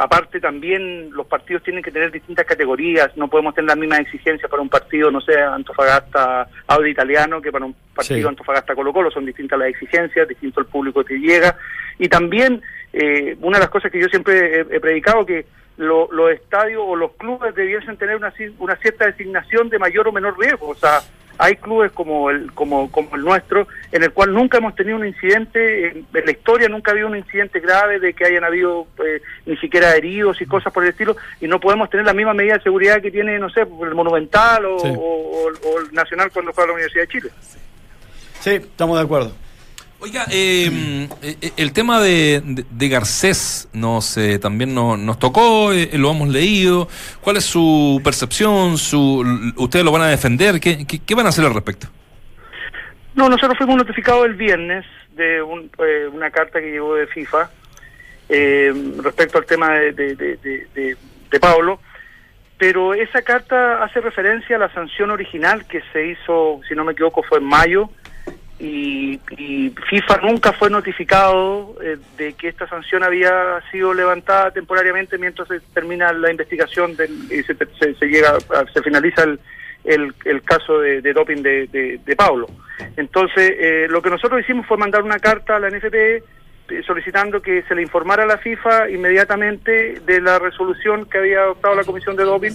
[0.00, 4.48] Aparte también los partidos tienen que tener distintas categorías, no podemos tener las mismas exigencias
[4.48, 8.26] para un partido, no sé, Antofagasta Audi Italiano que para un partido Sí.
[8.28, 11.56] Antofagasta Colo Colo, son distintas las exigencias, distinto el público que llega.
[11.98, 15.46] Y también eh, una de las cosas que yo siempre he, he predicado que
[15.78, 20.12] lo- los estadios o los clubes debiesen tener una, una cierta designación de mayor o
[20.12, 20.68] menor riesgo.
[20.68, 21.00] O sea,
[21.38, 25.06] hay clubes como el, como, como el nuestro, en el cual nunca hemos tenido un
[25.06, 28.86] incidente, en, en la historia nunca ha habido un incidente grave de que hayan habido
[29.06, 32.34] eh, ni siquiera heridos y cosas por el estilo, y no podemos tener la misma
[32.34, 34.88] medida de seguridad que tiene, no sé, el Monumental o, Sí.
[34.88, 37.30] o- o- o el Nacional cuando juega la Universidad de Chile.
[38.40, 39.32] Sí, estamos de acuerdo.
[40.00, 42.40] Oiga, eh, eh, el tema de,
[42.70, 46.86] de- Garcés nos, eh, también no- nos tocó, eh, lo hemos leído.
[47.20, 48.78] ¿Cuál es su percepción?
[48.78, 50.60] Su, ¿Ustedes lo van a defender?
[50.60, 51.88] ¿Qué, qué, van a hacer al respecto?
[53.16, 54.84] No, nosotros fuimos notificados el viernes
[55.16, 57.50] de un- eh, una carta que llegó de FIFA
[58.28, 58.72] eh,
[59.02, 60.96] respecto al tema de- de-
[61.30, 61.80] de Pablo,
[62.56, 66.92] pero esa carta hace referencia a la sanción original que se hizo, si no me
[66.92, 67.90] equivoco, fue en mayo,
[68.60, 75.16] y, y FIFA nunca fue notificado eh, de que esta sanción había sido levantada temporariamente
[75.18, 79.38] mientras se termina la investigación del, y se, se- se llega a- se finaliza el,
[79.84, 82.48] el, el caso de, doping de, de, de Pablo.
[82.96, 86.24] Entonces, eh, lo que nosotros hicimos fue mandar una carta a la NFP
[86.86, 91.74] solicitando que se le informara a la FIFA inmediatamente de la resolución que había adoptado
[91.74, 92.52] la Comisión de Doping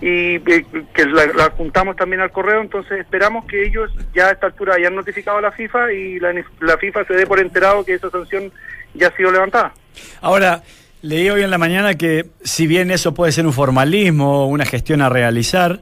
[0.00, 4.46] y eh, que la, juntamos también al correo, entonces esperamos que ellos ya a esta
[4.46, 8.10] altura hayan notificado a la FIFA y la, FIFA se dé por enterado que esa
[8.10, 8.50] sanción
[8.94, 9.72] ya ha sido levantada.
[10.20, 10.62] Ahora,
[11.02, 15.02] leí hoy en la mañana que si bien eso puede ser un formalismo, una gestión
[15.02, 15.80] a realizar,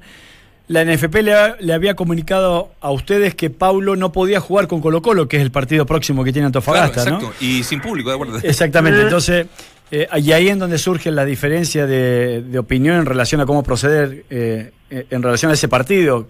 [0.70, 4.80] la NFP le, ha- le había comunicado a ustedes que Paulo no podía jugar con
[4.80, 7.16] Colo Colo, que es el partido próximo que tiene Antofagasta, Claro, ¿no?
[7.26, 7.44] exacto.
[7.44, 8.38] Y sin público, de acuerdo.
[8.42, 9.46] Exactamente, entonces,
[9.90, 13.64] eh, y ahí en donde surge la diferencia de, de opinión en relación a cómo
[13.64, 16.28] proceder eh, eh, en relación a ese partido.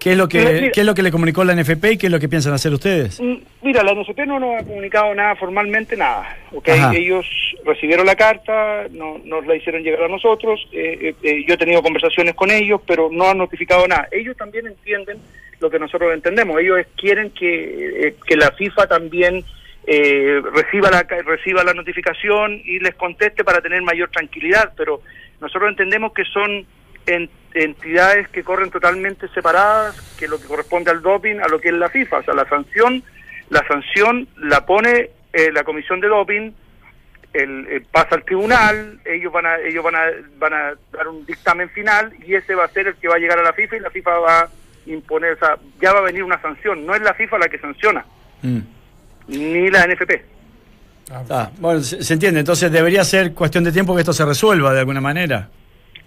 [0.00, 0.70] ¿Qué es, lo que, mira.
[0.72, 2.72] ¿Qué es lo que le comunicó la NFP y qué es lo que piensan hacer
[2.72, 3.20] ustedes?
[3.20, 6.36] Mm, Mira, la NCP no nos ha comunicado nada formalmente, nada.
[6.52, 6.68] ¿ok?
[6.70, 6.94] Ajá.
[6.96, 7.26] Ellos
[7.64, 11.58] recibieron la carta, no, nos la hicieron llegar a nosotros, eh, eh, eh, yo he
[11.58, 14.08] tenido conversaciones con ellos, pero no han notificado nada.
[14.10, 15.18] Ellos también entienden
[15.60, 16.58] lo que nosotros entendemos.
[16.58, 19.44] Ellos quieren que, eh, que la FIFA también
[19.86, 25.02] eh, reciba, la, reciba la notificación y les conteste para tener mayor tranquilidad, pero
[25.40, 26.64] nosotros entendemos que son
[27.06, 31.68] en- entidades que corren totalmente separadas, que lo que corresponde al doping, a lo que
[31.68, 32.18] es la FIFA.
[32.18, 33.02] O sea, la sanción,
[33.48, 36.52] la sanción la pone eh, la comisión de doping
[37.32, 40.06] el, eh, pasa al tribunal, ellos van a ellos van a
[40.38, 43.18] van a dar un dictamen final y ese va a ser el que va a
[43.18, 44.48] llegar a la FIFA y la FIFA va a
[44.86, 47.58] imponer, o sea, ya va a venir una sanción, no es la FIFA la que
[47.58, 48.04] sanciona,
[48.42, 48.58] Mm.
[49.28, 50.24] ni la NFP.
[51.30, 52.40] Ah, bueno, se, se entiende.
[52.40, 55.48] Entonces debería ser cuestión de tiempo que esto se resuelva de alguna manera.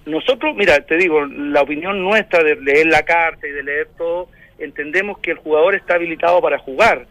[0.06, 4.28] Nosotros, mira, te digo, la opinión nuestra de leer la carta y de leer todo,
[4.60, 7.06] entendemos que el jugador está habilitado para jugar.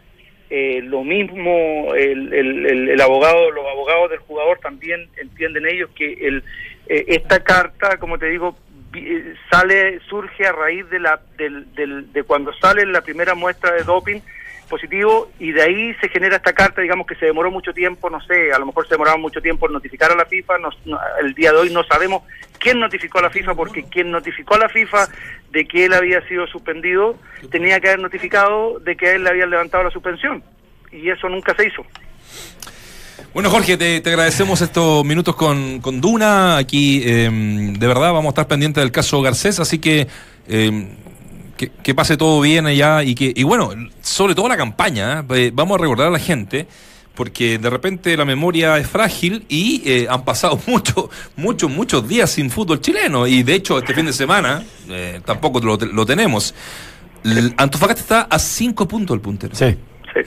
[0.49, 5.89] Eh, lo mismo el, el- el- el abogado, los abogados del jugador también entienden ellos
[5.95, 6.43] que el,
[6.87, 8.55] eh, esta carta, como te digo,
[8.95, 13.71] eh, sale, surge a raíz de la, del, del- de cuando sale la primera muestra
[13.73, 14.19] de doping
[15.39, 18.51] y de ahí se genera esta carta, digamos que se demoró mucho tiempo, no sé,
[18.53, 21.33] a lo mejor se demoraba mucho tiempo en notificar a la FIFA, no- no- el
[21.33, 22.23] día de hoy no sabemos
[22.59, 25.07] quién notificó a la FIFA, porque quien notificó a la FIFA
[25.51, 27.17] de que él había sido suspendido,
[27.51, 30.43] tenía que haber notificado de que a él le habían levantado la suspensión,
[30.91, 31.85] y eso nunca se hizo.
[33.33, 36.57] Bueno, Jorge, te, te agradecemos estos minutos con, con Duna.
[36.57, 40.07] Aquí, eh, de verdad, vamos a estar pendientes del caso Garcés, así que,
[40.47, 40.87] eh,
[41.71, 45.23] que pase todo bien allá y que y bueno, sobre todo la campaña, ¿eh?
[45.35, 46.67] Eh, vamos a recordar a la gente.
[47.15, 52.31] Porque de repente la memoria es frágil y eh, han pasado muchos, muchos, muchos días
[52.31, 53.27] sin fútbol chileno.
[53.27, 54.63] Y de hecho, este fin de semana
[55.23, 56.55] tampoco lo, lo tenemos.
[57.57, 59.55] Antofagasta está a cinco puntos el puntero.
[59.55, 59.77] Sí.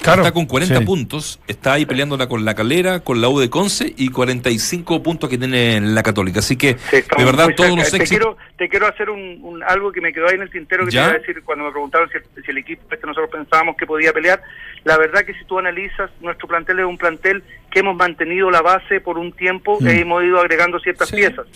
[0.02, 0.22] Claro.
[0.22, 0.84] Está con 40 Sí.
[0.84, 5.30] puntos, está ahí peleándola con la Calera, con la U de Conce y 45 puntos
[5.30, 6.40] que tiene la Católica.
[6.40, 7.76] Así que, Sí, de verdad, todos cerca.
[7.76, 8.08] los te éxitos.
[8.08, 10.90] quiero te quiero hacer un, un- algo que me quedó ahí en el tintero que
[10.92, 11.02] ¿Ya?
[11.02, 13.76] te iba a decir cuando me preguntaron si, el- si el equipo este nosotros pensábamos
[13.76, 14.42] que podía pelear
[14.84, 18.62] la verdad que si tú analizas nuestro plantel es un plantel que hemos mantenido la
[18.62, 19.86] base por un tiempo Mm.
[19.88, 21.46] e hemos ido agregando ciertas Sí, piezas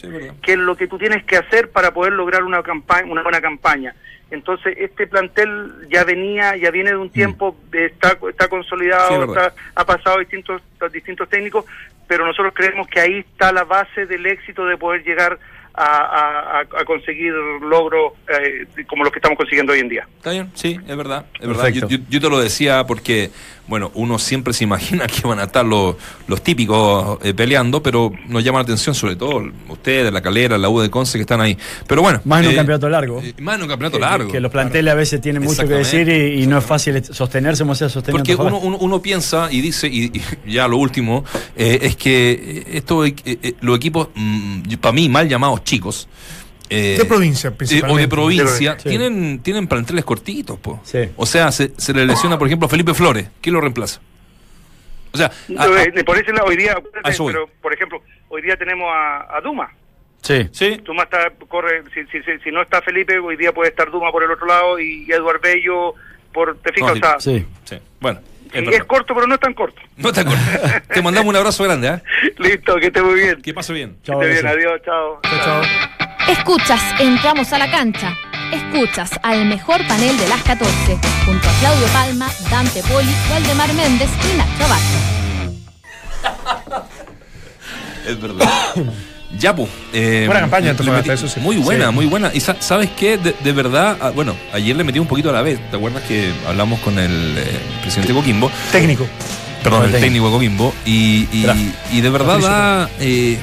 [0.43, 3.41] que es lo que tú tienes que hacer para poder lograr una campaña una buena
[3.41, 3.95] campaña
[4.31, 9.85] entonces este plantel ya venía ya viene de un tiempo está está consolidado está- ha
[9.85, 10.63] pasado distintos
[10.93, 11.65] distintos técnicos
[12.07, 15.39] pero nosotros creemos que ahí está la base del éxito de poder llegar
[15.73, 20.09] a, a- a- a conseguir logros eh, como los que estamos consiguiendo hoy en día.
[20.17, 21.27] Está bien, sí, es verdad.
[21.41, 21.69] Es verdad.
[21.69, 23.31] Yo- yo te lo decía porque,
[23.71, 25.97] bueno, uno siempre se imagina que van a estar los,
[26.27, 30.69] los típicos eh, peleando, pero nos llama la atención sobre todo ustedes, la Calera, la
[30.69, 31.57] U de Conce que están ahí.
[31.87, 32.21] Pero bueno.
[32.25, 33.23] Más en un eh, campeonato largo.
[33.23, 34.31] eh, más en un campeonato largo.
[34.31, 37.63] Que los planteles a veces tienen mucho que decir y, y no es fácil sostenerse
[37.63, 38.19] como se ha sostenido.
[38.19, 41.25] Porque uno, uno, uno piensa y dice, y, y ya lo último,
[41.57, 42.83] es que
[43.25, 44.09] eh, los equipos,
[44.81, 46.09] para mí, mal llamados chicos,
[46.71, 48.89] eh, De provincia, eh, o de provincia, Sí.
[48.89, 50.81] tienen, tienen planteles cortitos, po.
[50.85, 51.11] Sí.
[51.17, 53.29] O sea, se, se le lesiona, por ejemplo, a Felipe Flores.
[53.41, 54.01] ¿Quién lo reemplaza?
[55.13, 58.57] O sea, a- a- Entonces, por ese lado, hoy día, pero por ejemplo, hoy día
[58.57, 59.71] tenemos a, a Duma.
[60.23, 60.49] Sí.
[60.53, 63.91] sí, Duma está, corre, si, si, si, si no está Felipe, hoy día puede estar
[63.91, 65.95] Duma por el otro lado y, Eduardo Bello
[66.33, 67.45] por, te fijas, No, o sea, Sí.
[67.65, 67.77] sí.
[68.01, 68.21] Bueno,
[68.55, 69.81] y es es, corto, pero no es tan corto.
[69.97, 70.83] No te acuerdas.
[70.89, 72.03] Te mandamos un abrazo grande, ¿eh?
[72.39, 73.41] Listo, que esté muy bien.
[73.43, 73.97] Que pase bien.
[74.05, 75.21] Que Chao, esté bien, adiós, chao.
[75.23, 75.63] Chao, chao.
[76.31, 78.15] Escuchas, entramos a la cancha.
[78.53, 84.09] Escuchas al mejor panel de las 14, junto a Claudio Palma, Dante Poli, Waldemar Méndez
[84.33, 84.99] y Nacho Abarca.
[88.07, 88.49] Es verdad.
[89.39, 89.69] Ya, pues.
[89.93, 91.39] eh, Buena campaña, metí- eso sí.
[91.39, 91.93] Muy buena, Sí.
[91.95, 92.33] muy buena.
[92.35, 93.17] Y sa- ¿sabes qué?
[93.17, 95.61] De, de verdad, ah, bueno, ayer le metí un poquito a la vez.
[95.71, 98.51] ¿Te acuerdas que hablamos con el eh, presidente Coquimbo?
[98.73, 99.07] Técnico.
[99.63, 100.33] Perdón, el técnico.
[100.33, 100.75] Coquimbo.
[100.85, 102.91] Y, y, Gra- y de verdad da.
[102.99, 103.39] eh,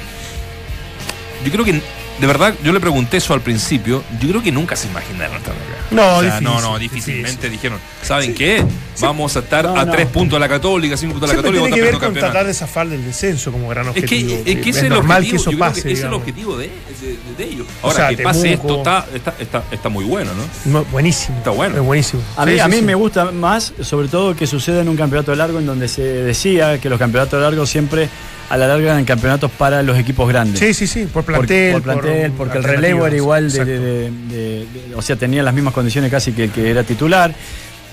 [1.42, 1.80] yo creo que.
[2.20, 4.02] De verdad, yo le pregunté eso al principio.
[4.20, 5.62] Yo creo que nunca se imaginaron estar acá.
[5.92, 7.50] No, O sea, difícil, no, no, difícilmente difícil.
[7.52, 8.64] dijeron, ¿saben qué?
[9.00, 9.92] Vamos a estar No, a no.
[9.92, 12.16] tres puntos de la Católica, cinco puntos de la Siempre Católica, tiene que ver vamos
[12.18, 14.34] a con tratar de zafar del descenso como gran Es que, objetivo.
[14.34, 15.82] es que ese es es el normal objetivo, que eso pase.
[15.82, 17.66] que ese es el objetivo de, de- de ellos.
[17.82, 20.72] O Ahora, sea, que pase Temuco- esto está, está, está, está muy bueno, ¿no?
[20.72, 21.38] No, buenísimo.
[21.38, 21.76] Está bueno.
[21.76, 22.20] Es buenísimo.
[22.36, 22.82] A mí, Sí, a mí sí.
[22.82, 26.80] me gusta más, sobre todo, que suceda en un campeonato largo en donde se decía
[26.80, 28.08] que los campeonatos largos siempre
[28.48, 30.58] alargan en campeonatos para los equipos grandes.
[30.58, 31.72] Sí, sí, sí, por Por- plantel.
[31.74, 35.42] por, plantel, porque el relevo era igual, de, de- de- de- de- o sea, tenía
[35.42, 37.34] las mismas condiciones casi que el que era titular.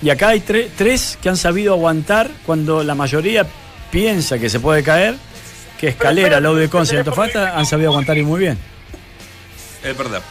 [0.02, 3.46] Y acá hay tre- tres que han sabido aguantar cuando la mayoría
[3.92, 5.16] piensa que se puede caer,
[5.80, 8.58] que Escalera, Lau de Conce y Antofagasta han sabido aguantar y muy bien.
[9.84, 10.22] Es verdad.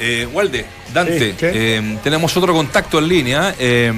[0.00, 3.54] Eh, Walde, Dante, eh, tenemos otro contacto en línea.
[3.58, 3.92] eh,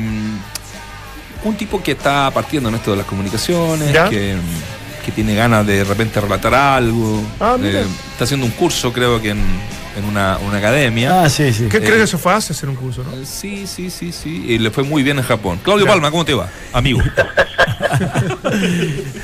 [1.44, 4.08] un tipo que está partiendo en esto de las comunicaciones, ¿Ya?
[4.08, 4.34] que,
[5.07, 7.22] que tiene ganas de de repente relatar algo.
[7.40, 7.80] Ah, mira.
[7.80, 9.42] eh, está haciendo un curso, creo que en,
[9.96, 11.22] en una, una academia.
[11.22, 11.68] Ah, sí, sí.
[11.70, 13.12] ¿Qué Eh, creo que eso fue hace hacer un curso, no?
[13.12, 14.44] Eh, Sí, sí, sí, sí.
[14.48, 15.61] Y le fue muy bien en Japón.
[15.62, 15.86] Claudio.
[15.86, 16.48] Palma, ¿cómo te va?
[16.72, 17.00] Amigo.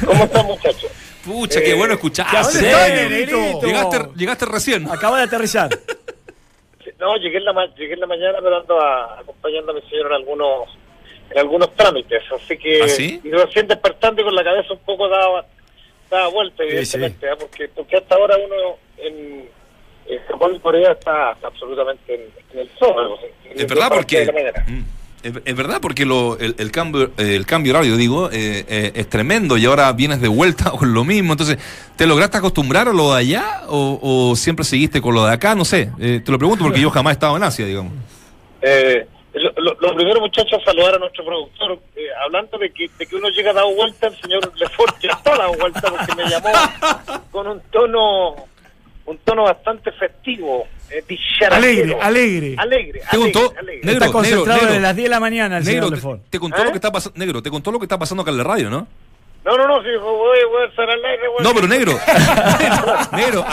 [0.07, 0.91] ¿Cómo están, muchachos?
[1.24, 2.61] Pucha, qué bueno escucharte.
[2.61, 4.91] Llegaste, llegaste recién.
[4.91, 5.70] Acaba de aterrizar.
[6.99, 9.83] No, llegué en la, ma- llegué en la mañana, pero ando a- acompañando a mi
[9.83, 10.68] señor en algunos
[11.30, 13.18] en algunos trámites, así que ¿Ah, sí?
[13.24, 15.47] y recién despertando y con la cabeza un poco dada
[16.33, 17.37] vuelta, Sí, evidentemente, ¿eh?
[17.39, 19.49] porque, porque hasta ahora uno en,
[20.07, 22.21] en Japón y Corea está, está absolutamente en,
[22.53, 23.17] en el sol.
[23.55, 24.25] Es verdad porque
[24.69, 24.83] mm,
[25.23, 29.09] es, es verdad porque lo, el, el cambio el cambio horario digo eh, eh, es
[29.09, 31.59] tremendo y ahora vienes de vuelta con lo mismo entonces
[31.97, 33.99] te lograste acostumbrar a lo de allá o,
[34.31, 36.91] o siempre seguiste con lo de acá no sé eh, te lo pregunto porque yo
[36.91, 37.93] jamás he estado en Asia digamos
[38.63, 41.79] Eh, lo, lo- lo primero, muchachos, saludar a nuestro productor.
[42.25, 45.53] Hablando de que, de que uno llega dado vuelta, el señor Lefort ya está dado
[45.55, 46.51] vuelta porque me llamó
[47.31, 48.35] con un tono
[49.05, 51.03] un tono bastante festivo, eh.
[51.51, 52.55] Alegre, alegre.
[52.57, 53.81] Alegre, Te contó- alegre.
[53.83, 56.23] Negro, Está concentrado negro, desde las 10 de la mañana el negro señor te, Lefort.
[56.31, 56.65] te contó ¿Eh?
[56.67, 58.71] lo que está pasando negro te contó lo que está pasando acá en la radio
[58.71, 58.87] no
[59.45, 61.27] No, no, no, sí, voy, voy a estar al aire.
[61.29, 61.93] voy no pero negro
[63.13, 63.45] negro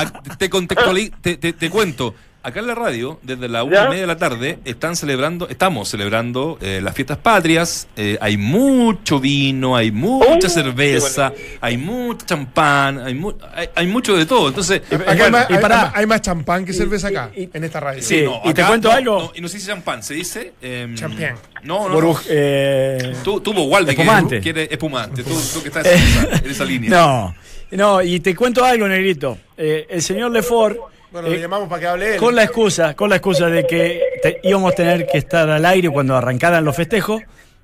[1.21, 4.17] te, te, te cuento Acá en la radio, desde la una y media de la
[4.17, 7.89] tarde, están celebrando, estamos celebrando eh, las fiestas patrias.
[7.97, 11.45] eh, hay mucho vino, hay mucha Uh, cerveza, bueno.
[11.59, 14.47] hay mucho champán, hay, mu- hay, hay mucho de todo.
[14.47, 15.53] Entonces, Acá hay, más, y
[15.93, 18.01] hay- más champán que cerveza y- acá, y- en esta radio.
[18.01, 18.21] Sí.
[18.23, 19.19] no, ¿y te cuento no, algo?
[19.19, 20.53] no, y no se dice champán, se dice.
[20.61, 21.35] em, Champán.
[21.63, 22.21] No, no, Burbuj- no.
[22.29, 24.35] eh, Tú, tú Walde, que Espumante.
[24.35, 25.23] eres- que eres espumante.
[25.23, 26.89] Tú, tú que estás en esa, en esa línea.
[26.91, 27.35] no,
[27.71, 29.37] no, y te cuento algo, Negrito.
[29.57, 30.77] Eh, el señor Lefort,
[31.11, 32.19] Bueno, eh, lo llamamos para que hable él.
[32.19, 35.65] con la excusa, con la excusa de que te- íbamos a tener que estar al
[35.65, 37.21] aire cuando arrancaran los festejos,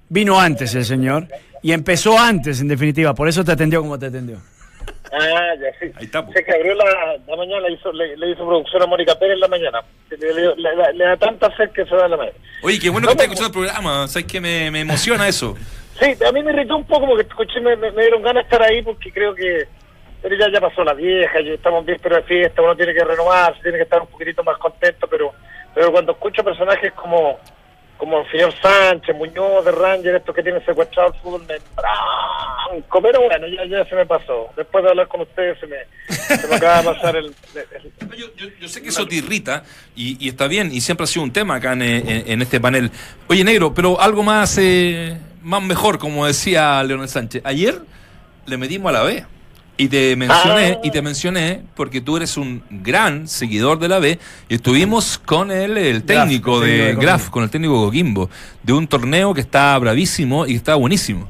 [0.10, 1.28] vino antes el señor
[1.62, 3.14] y empezó antes, en definitiva.
[3.14, 4.38] Por eso te atendió como te atendió.
[5.12, 5.92] Ah, ya sí.
[5.96, 6.26] Ahí está.
[6.34, 6.86] Sé que abrió la,
[7.28, 9.82] la mañana, le hizo, le, le hizo producción a Mónica Pérez en la mañana.
[10.10, 12.38] Le, le- le- le da tanta sed que se da la mañana.
[12.64, 14.08] Oye, qué bueno No, que estás escuchando el programa.
[14.08, 15.56] ¿Sabes que me, me emociona eso?
[16.00, 18.48] Sí, a mí me irritó un poco porque escuché, me, me- me dieron ganas de
[18.56, 19.66] estar ahí porque creo que
[20.28, 23.04] pero ya, ya pasó la vieja, ya estamos bien pero de fiesta, uno tiene que
[23.04, 25.32] renovarse, tiene que estar un poquitito más contento, pero
[25.76, 27.40] pero cuando escucho personajes como
[27.98, 33.02] como el señor Sánchez, Muñoz de Ranger, estos que tienen secuestrado el fútbol, me branco,
[33.02, 34.50] pero bueno, ya, ya se me pasó.
[34.58, 35.78] Después de hablar con ustedes se me,
[36.10, 37.34] se me acaba de pasar el...
[38.18, 39.64] yo- yo sé que eso te irrita
[39.96, 42.60] y, y está bien y siempre ha sido un tema acá en, en- en este
[42.60, 42.92] panel.
[43.30, 47.44] Oye, negro, pero algo más, eh, más mejor, como decía Leonel Sánchez.
[47.46, 47.76] Ayer
[48.46, 49.26] le metimos a la B
[49.78, 50.80] y te mencioné Ah.
[50.84, 54.18] y te mencioné porque tú eres un gran seguidor de la B
[54.50, 58.30] y estuvimos con el, el técnico el técnico de de Graf, con el técnico Coquimbo,
[58.64, 61.30] de un torneo que está bravísimo y que está buenísimo.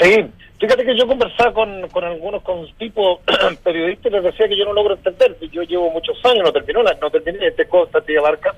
[0.00, 0.24] Sí,
[0.60, 3.20] fíjate que yo conversaba con, con algunos con tipos
[3.64, 5.36] periodistas y les decía que yo no logro entender.
[5.52, 8.54] Yo llevo muchos años, no terminó la, no terminé este Costa, tía Barca,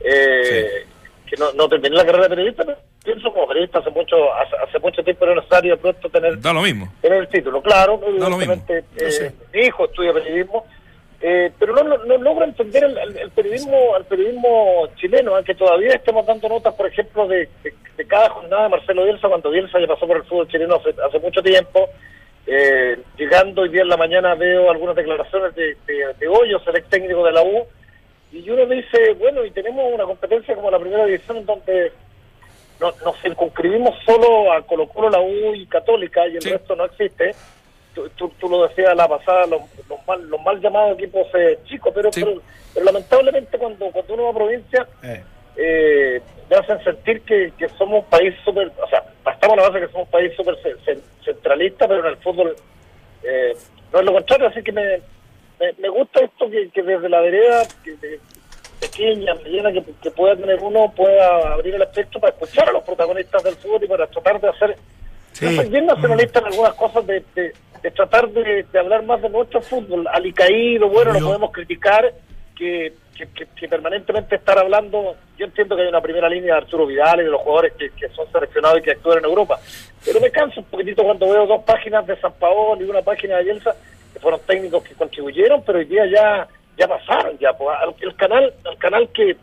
[0.00, 0.86] eh,
[1.26, 4.56] que no, no terminé la carrera de periodista, pero pienso como periodista hace mucho, hace,
[4.56, 6.92] hace mucho tiempo era necesario de pronto tener Da lo mismo.
[7.00, 8.54] tener el título, claro, Da lo mismo.
[8.68, 10.64] eh, mi hijo estudia periodismo,
[11.20, 15.54] eh, pero no, no, no logro entender el, el- el periodismo el periodismo chileno, aunque
[15.54, 19.50] todavía estemos dando notas, por ejemplo, de, de- de cada jornada de Marcelo Bielsa, cuando
[19.50, 21.88] Bielsa ya pasó por el fútbol chileno hace, hace mucho tiempo,
[22.46, 26.76] eh, llegando hoy día en la mañana veo algunas declaraciones de, de, de Hoyos, el
[26.76, 27.66] ex técnico de la U,
[28.32, 31.92] y uno dice, bueno, y tenemos una competencia como la primera división donde
[32.82, 36.50] no, nos circunscribimos solo a Colo Colo, la U y Católica y el Sí.
[36.50, 37.34] resto no existe.
[37.94, 41.58] Tú, tú, tú lo decías la pasada, los, los mal, los mal llamados equipos eh,
[41.66, 42.24] chicos, pero, Sí.
[42.24, 42.40] pero,
[42.74, 44.86] pero lamentablemente cuando, cuando uno va a provincia
[45.56, 46.20] eh,
[46.50, 49.92] me hacen sentir que, que somos un país súper, o sea, estamos la base que
[49.92, 52.56] somos un país súper ce- ce- centralista, pero en el fútbol
[53.22, 53.52] eh,
[53.92, 55.00] no es lo contrario, así que me,
[55.60, 58.20] me, me gusta esto que, que desde la vereda que de-
[58.86, 62.82] pequeña, mediana, que, que pueda tener uno, pueda abrir el espectro para escuchar a los
[62.82, 64.76] protagonistas del fútbol y para tratar de hacer,
[65.32, 65.46] Sí.
[65.46, 67.52] yo soy bien nacionalista en algunas cosas, de, de,
[67.82, 72.12] de tratar de, de hablar más de nuestro fútbol, alicaído, bueno, lo podemos criticar,
[72.56, 76.60] que, que, que- que permanentemente estar hablando, yo entiendo que hay una primera línea de
[76.60, 79.58] Arturo Vidal y de los jugadores que, que son seleccionados y que actúan en Europa,
[80.04, 83.38] pero me canso un poquitito cuando veo dos páginas de San Paolo y una página
[83.38, 83.74] de Bielsa,
[84.12, 88.16] que fueron técnicos que contribuyeron, pero hoy día ya ya pasaron, ya pues, al- el
[88.16, 89.36] canal, el canal que,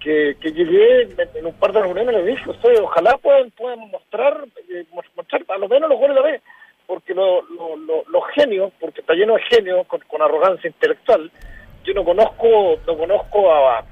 [0.00, 1.02] que, que llegué
[1.34, 5.42] en, un par de reuniones les dije, ustedes ojalá puedan, puedan mostrar, eh, mos- mostrar
[5.48, 6.42] a lo menos los goles de la vez,
[6.86, 11.30] porque lo- lo- lo- los genios, porque está lleno de genios con, con arrogancia intelectual,
[11.84, 13.84] yo no conozco, no conozco a, a,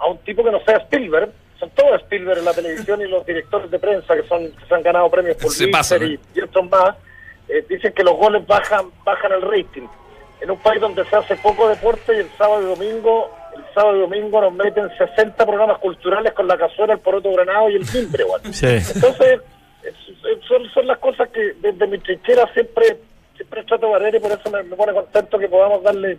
[0.00, 3.24] a un tipo que no sea Spielberg, son todos Spielberg en la televisión y los
[3.26, 6.18] directores de prensa que son que se han ganado premios por Se pasan, y, ¿eh?
[6.34, 6.94] y otros más,
[7.48, 9.86] eh, dicen que los goles bajan, bajan el rating.
[10.40, 13.96] En un país donde se hace poco deporte y el sábado y domingo, el sábado
[13.96, 17.88] y domingo nos meten 60 programas culturales con la cazuela, el poroto granado y el
[17.90, 18.40] timbre, igual.
[18.52, 18.66] Sí.
[18.66, 19.40] Entonces,
[19.82, 22.98] es- es- son, son las cosas que desde mi trinchera siempre
[23.36, 26.18] siempre trato de barrer y por eso me, me pone contento que podamos darle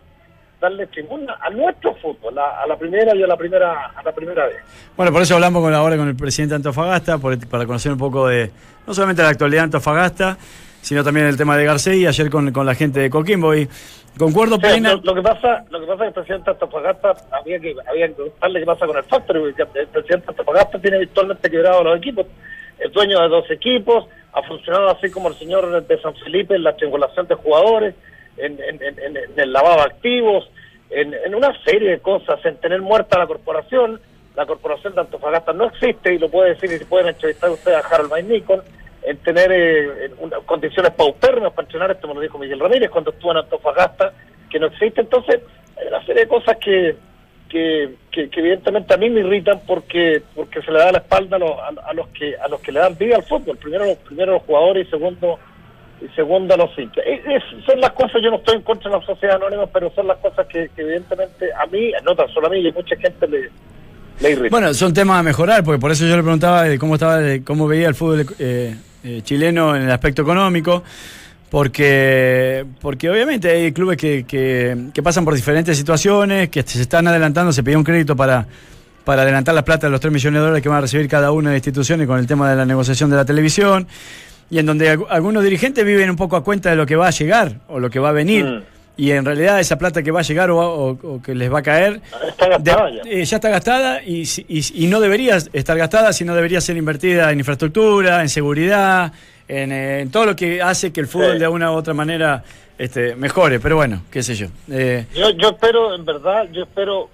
[0.62, 4.12] darle tribuna a nuestro fútbol, a, a la primera y a la primera a la
[4.12, 4.58] primera vez.
[4.98, 7.98] Bueno, por eso hablamos con ahora con el presidente de Antofagasta, por- para conocer un
[7.98, 8.52] poco de,
[8.86, 10.38] no solamente la actualidad de Antofagasta,
[10.82, 13.54] sino también el tema de García y ayer con, con la gente de Coquimbo.
[13.56, 13.68] Y
[14.18, 14.94] concuerdo O sea, plena.
[14.96, 18.08] lo, lo que pasa, lo que pasa es que el presidente Antofagasta había que había
[18.08, 21.98] que preguntarle qué pasa con el Factory, porque el presidente Antofagasta tiene virtualmente quebrado los
[21.98, 22.26] equipos,
[22.80, 26.64] es dueño de dos equipos, ha funcionado así como el señor de San Felipe en
[26.64, 27.96] la triangulación de jugadores,
[28.38, 30.50] en, en- en- en- en el lavado de activos,
[30.90, 34.00] en, en una serie de cosas, en tener muerta la corporación,
[34.36, 37.88] la corporación de Antofagasta no existe, y lo puede decir y pueden entrevistar ustedes a
[37.88, 38.62] Harold May Nikon,
[39.10, 43.12] en tener eh, una- condiciones paupérrimas para entrenar, esto me lo dijo Miguel Ramírez cuando
[43.12, 44.14] estuvo en Antofagasta,
[44.50, 45.02] que no existe.
[45.02, 45.42] Entonces,
[45.80, 46.96] hay una serie de cosas que,
[47.50, 51.40] que, que- evidentemente a mí me irritan porque porque se le da la espalda a
[51.40, 53.58] los, a, a los que a los que le dan vida al fútbol.
[53.58, 55.40] Primero, los- primero los jugadores y segundo
[56.02, 57.04] y segundo a los hinchas.
[57.66, 60.18] Son las cosas, yo no estoy en contra de la sociedad anónima, pero son las
[60.20, 63.50] cosas que, evidentemente a mí, no tan solo a mí, y a mucha gente le.
[64.50, 67.88] Bueno, son temas a mejorar, porque por eso yo le preguntaba cómo estaba, cómo veía
[67.88, 70.84] el fútbol eh, eh, chileno en el aspecto económico,
[71.50, 77.52] porque porque obviamente hay clubes que, que, pasan por diferentes situaciones, que se están adelantando,
[77.52, 78.46] se pidió un crédito para
[79.04, 81.32] para adelantar la plata de los 3 millones de dólares que van a recibir cada
[81.32, 83.88] una de las instituciones con el tema de la negociación de la televisión,
[84.52, 87.08] y en donde algu- algunos dirigentes viven un poco a cuenta de lo que va
[87.08, 88.46] a llegar o lo que va a venir.
[88.46, 88.64] Mm.
[89.00, 91.60] Y en realidad esa plata que va a llegar o, o- o que les va
[91.60, 93.02] a caer Está gastada de- ya.
[93.06, 97.32] eh, ya está gastada y, y- y no debería estar gastada, sino debería ser invertida
[97.32, 99.14] en infraestructura, en seguridad,
[99.48, 101.40] en, eh, en todo lo que hace que el fútbol Sí.
[101.40, 102.44] de una u otra manera
[102.78, 103.60] este, mejore.
[103.62, 104.48] Pero bueno, qué sé yo.
[104.70, 107.10] Eh, Yo, yo espero, en verdad, yo espero,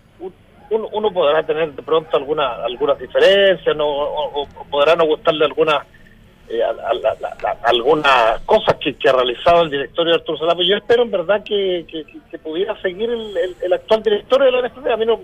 [0.72, 5.06] un- uno, podrá tener de pronto alguna, algunas diferencias, no, o, o- o podrá no
[5.06, 5.86] gustarle algunas
[6.50, 6.92] eh, a- a-
[8.80, 11.86] que, que ha realizado el directorio de Arturo Salá, pero yo espero en verdad que,
[11.90, 12.06] que-
[12.40, 14.92] pudiera seguir el, el- el actual directorio de la NFP.
[14.92, 15.20] A mí no,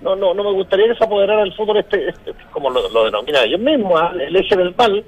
[0.00, 3.04] no, no, no me gustaría que se apoderara del fútbol este, este, como lo, lo
[3.04, 4.12] denomina ellos mismos, ¿ah?
[4.18, 5.04] el eje del mal,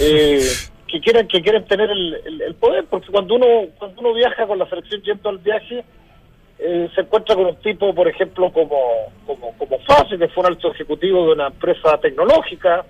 [0.00, 0.40] eh,
[0.88, 3.46] que quieran que quieren tener el, el- el poder, porque cuando uno
[3.78, 5.84] cuando uno viaja con la selección yendo al viaje,
[6.58, 8.78] eh, se encuentra con un tipo, por ejemplo, como,
[9.26, 12.84] como, como Fácil, que fue un alto ejecutivo de una empresa tecnológica,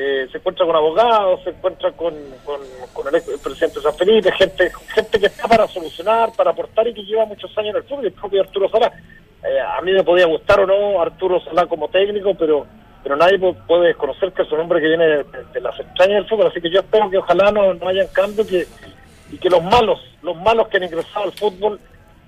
[0.00, 2.60] eh, se encuentra con abogados, se encuentra con, con,
[2.92, 6.86] con el, el presidente de San Felipe, gente, gente que está para solucionar, para aportar
[6.86, 8.92] y que lleva muchos años en el fútbol, el propio Arturo Salá.
[9.44, 12.66] Eh, a mí me podía gustar o no Arturo Salá como técnico, pero
[13.02, 16.16] pero nadie pu- puede desconocer que es un hombre que viene de, de las entrañas
[16.18, 18.66] del fútbol, así que yo espero que ojalá no, no haya cambio que,
[19.30, 21.80] y que los malos, los malos que han ingresado al fútbol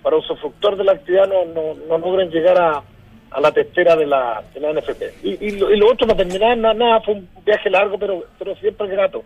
[0.02, 2.82] para usufructor de la actividad no, no, no logren llegar a,
[3.30, 5.02] a la testera de la, de la NFP.
[5.24, 8.24] Y, y, lo, y lo otro para terminar, na- nada, fue un viaje largo, pero
[8.38, 9.22] pero siempre grato.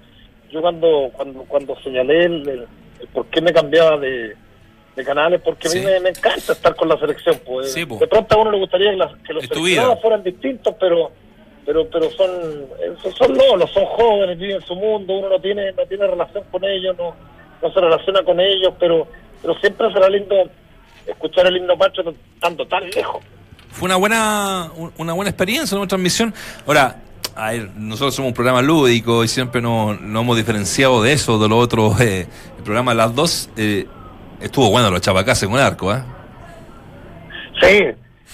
[0.51, 2.67] Yo cuando cuando cuando señalé el, el-
[3.01, 4.35] el por qué me cambiaba de,
[4.97, 7.41] de canales, porque a mí me, me encanta estar con la selección.
[7.45, 7.73] Pues.
[7.73, 7.97] Sí, po.
[7.97, 9.43] de pronto a uno le gustaría que, las- que los
[9.73, 11.11] seleccionados fueran distintos, pero
[11.65, 12.31] pero pero son
[13.17, 16.95] son, lolos, son jóvenes, viven su mundo, uno no tiene no tiene relación con ellos,
[16.99, 17.15] no,
[17.63, 19.07] no se relaciona con ellos, pero
[19.41, 20.37] pero siempre será lindo
[21.07, 23.25] escuchar el himno patrio tanto tan lejos.
[23.75, 26.33] Fue una buena, un- una buena experiencia, una transmisión.
[26.67, 26.97] Ahora,
[27.35, 31.39] a ver, nosotros somos un programa lúdico y siempre nos, nos hemos diferenciado de eso,
[31.39, 31.93] de lo otro.
[32.01, 33.87] eh, el programa Las Dos eh,
[34.41, 36.03] estuvo bueno, los chapacases con arco, ¿eh?
[37.61, 37.85] Sí,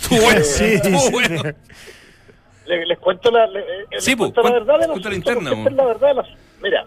[0.02, 1.10] Estuvo bueno, Sí, estuvo sí.
[1.12, 1.42] bueno.
[2.66, 5.04] le- les cuento la, le- eh, les Sí, pues, cuento la cuen- verdad de los
[5.04, 5.66] la interna, pues.
[5.66, 6.28] es la verdad de las-
[6.62, 6.84] mira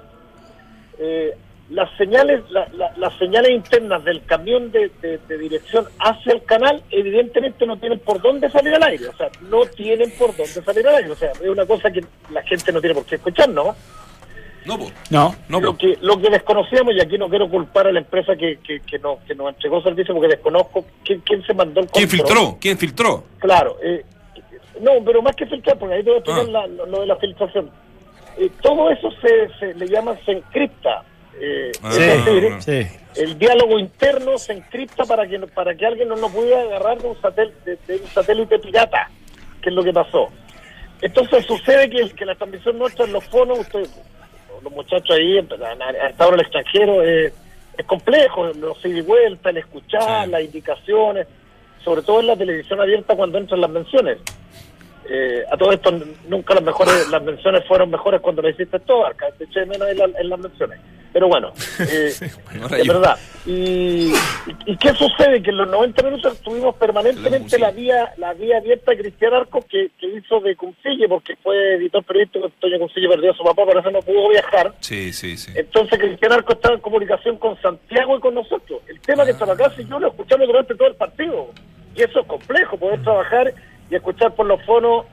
[0.99, 1.37] eh,
[1.73, 6.43] las señales la- la- las señales internas del camión de, de- de dirección hacia el
[6.43, 10.61] canal evidentemente no tienen por dónde salir al aire o sea no tienen por dónde
[10.63, 12.01] salir al aire o sea es una cosa que
[12.31, 13.75] la gente no tiene por qué escuchar no
[14.65, 14.93] No, pues.
[15.09, 18.35] no, No, lo que lo que desconocíamos y aquí no quiero culpar a la empresa
[18.35, 21.87] que, que, que, nos, que nos entregó servicio porque desconozco quién, quién se mandó el
[21.87, 22.27] ¿Quién control.
[22.27, 22.57] filtró?
[22.61, 23.23] ¿Quién filtró?
[23.39, 24.05] Claro, eh,
[24.79, 26.51] no, pero más que filtrar, porque ahí te voy a explicar Ah.
[26.51, 27.69] la- lo, lo de la filtración.
[28.37, 31.03] Eh, todo eso se, se le llama, se encripta.
[31.39, 33.21] Eh, Ah, es decir, sí.
[33.21, 37.07] el diálogo interno se encripta para que para que alguien no lo pudiera agarrar de
[37.07, 39.09] un satélite, de, un satélite pirata,
[39.61, 40.29] que es lo que pasó.
[41.01, 43.89] Entonces sucede que, que la transmisión nuestra en los fonos, ustedes,
[44.63, 47.33] los muchachos ahí estado en el extranjero, eh,
[47.77, 50.31] es complejo, los ida y vuelta, el escuchar, Sí.
[50.31, 51.27] las indicaciones,
[51.83, 54.19] sobre todo en la televisión abierta cuando entran las menciones.
[55.09, 55.91] Eh, a todo esto
[56.29, 59.89] nunca las mejores las menciones fueron mejores cuando lo hiciste todo, Arca, te eché menos
[59.89, 60.79] en, la- en las menciones.
[61.13, 62.11] Pero bueno, eh,
[62.45, 63.17] bueno, es verdad.
[63.45, 64.11] Y,
[64.65, 65.43] y, qué sucede?
[65.43, 69.33] Que en los 90 minutos tuvimos permanentemente La la vía la vía abierta de Cristian
[69.33, 73.43] Arcos que, que hizo de Cuncille, porque fue editor periodístico, Antonio Cuncille perdió a su
[73.43, 74.73] papá, por eso no pudo viajar.
[74.79, 75.51] Sí, sí, sí.
[75.55, 78.81] Entonces Cristian Arco estaba en comunicación con Santiago y con nosotros.
[78.87, 81.49] El tema que Tabacás y yo lo escuchamos durante todo el partido.
[81.95, 83.53] Y eso es complejo, poder trabajar
[83.91, 85.05] y escuchar por los fonos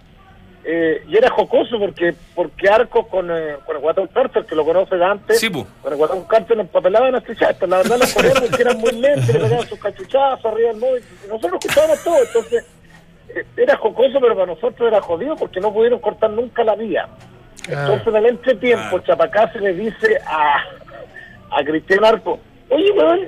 [0.73, 4.65] eh, y era jocoso porque porque Arcos con, eh, con el Guatón Carter, que lo
[4.65, 7.69] conoce de antes, Sí, con el Guatón Carter nos empapelaban a chuchazos.
[7.69, 11.03] La verdad, los coreanos que eran muy lentos, le pegaban sus cachuchazos arriba del móvil.
[11.29, 12.67] Nosotros escuchábamos todo, entonces
[13.35, 17.09] eh, era jocoso, pero para nosotros era jodido porque no pudieron cortar nunca la vía.
[17.69, 19.03] Entonces, en el entretiempo, Ah.
[19.07, 20.63] Chapacá se le dice a,
[21.51, 23.21] a Cristian Arco, oye, weón,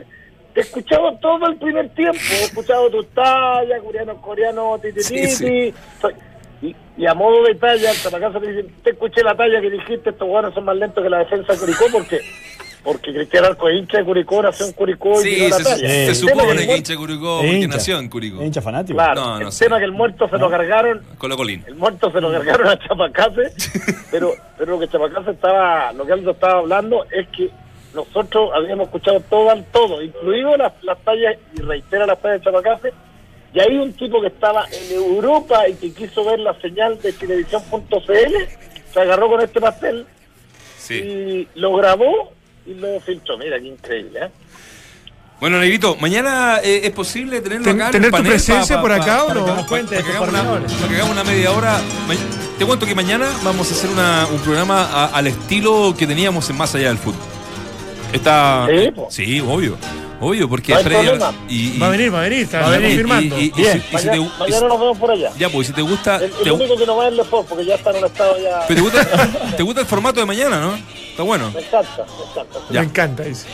[0.55, 5.15] te he escuchado todo el primer tiempo, he escuchado tus tallas, coreano, coreano, titi, Sí,
[5.15, 5.29] titi.
[5.31, 5.75] sí.
[6.01, 6.15] Soy-
[6.63, 8.11] Y, y a modo de talla, se
[8.41, 11.19] le dice, te escuché la talla que dijiste, estos weones son más lentos que la
[11.19, 12.21] defensa de Curicó, porque
[12.85, 15.63] porque Cristian Arco es hincha de Curicó, nació en Curicó y Sí, tiró la se,
[15.65, 15.89] talla.
[15.89, 17.69] se supone el que hincha Curicó Es porque hincha.
[17.77, 18.41] nació en Curicó.
[18.41, 18.97] Es hincha fanático.
[18.97, 19.65] Claro, No, no el sé.
[19.67, 21.63] tema que el muerto se lo cargaron Colo Colín.
[21.69, 23.53] el muerto se lo cargaron a Chapacase,
[24.11, 27.51] pero, pero lo que Chapacase estaba, lo que Aldo estaba hablando es que
[27.95, 32.93] nosotros habíamos escuchado todo, todo, incluido las, las tallas, y reitera las tallas de Chapacase,
[33.55, 37.13] y hay un tipo que estaba en Europa y que quiso ver la señal de
[37.13, 38.35] televisión.cl,
[38.93, 40.07] se agarró con este pastel
[40.79, 40.95] Sí.
[40.95, 42.33] y lo grabó
[42.67, 43.37] y lo filtró.
[43.39, 44.29] Mira, qué increíble, ¿eh?
[45.41, 48.93] Bueno, Negrito, mañana eh, es posible tenerlo Ten- acá en tener tu panel presencia por
[48.93, 49.41] acá, ¿o no?
[49.45, 50.73] Para nos que cuente, nos para que cuente hagamos una, pormenores.
[50.73, 51.81] para que hagamos una media hora.
[52.07, 52.15] Ma-
[52.59, 56.49] Te cuento que mañana vamos a hacer una- un programa a- al estilo que teníamos
[56.49, 57.21] en Más Allá del Fútbol.
[58.13, 58.69] Está...
[58.71, 58.93] Sí.
[59.09, 59.77] Sí, obvio.
[60.25, 61.35] Obvio, porque No problema.
[61.49, 63.39] y, y- Va a venir, va a venir, está, va a está venir, confirmando.
[63.39, 63.73] y- y- y Bien.
[63.73, 65.33] si- y si te Mañana, nos vemos por allá.
[65.37, 66.17] Ya, pues si te gusta...
[66.23, 68.05] El, te- el único que no va es el Lefort, porque ya está en un
[68.05, 68.65] estado ya...
[68.69, 70.75] pero te gusta, te gusta el formato de mañana, ¿no?
[71.11, 71.51] Está bueno.
[71.53, 72.59] Me encanta, me encanta.
[72.71, 72.81] Ya.
[72.81, 73.47] Me encanta, dice.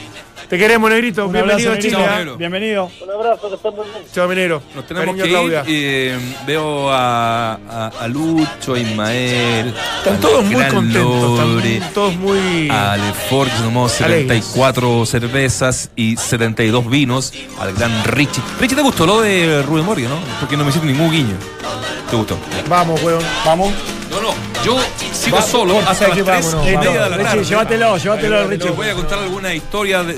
[0.48, 1.26] Te queremos, Negrito.
[1.26, 1.98] Un Bienvenido a abrazo.
[1.98, 2.36] Negro.
[2.38, 2.90] Bienvenido.
[3.02, 4.02] Un abrazo, que estén muy bien.
[4.14, 4.62] Chao, Minero.
[4.74, 5.62] Nos tenemos Cariño, que Claudia.
[5.66, 5.66] ir.
[5.68, 9.74] eh, veo a, a, a Lucho, a Ismael.
[9.98, 12.68] Están a todos muy contentos, Lore, están todos muy...
[12.70, 14.44] A Lefort, que se tomó Alegres.
[14.46, 17.34] 74 cervezas y 72 vinos.
[17.60, 18.42] Al gran Richie.
[18.58, 20.18] Richie, ¿te gustó lo de Rubén Moria, no?
[20.40, 21.34] Porque no me hiciste ningún guiño.
[22.10, 22.38] ¿Te gustó?
[22.70, 23.22] Vamos, weón.
[23.44, 23.70] Vamos.
[24.10, 24.34] No, no.
[24.64, 24.76] Yo
[25.12, 27.44] sigo Va- solo hasta las 3 vámonos, y media de la Richie, tarde.
[27.44, 28.70] llévatelo, llévatelo, Les Richie.
[28.70, 30.16] voy a contar alguna historia de.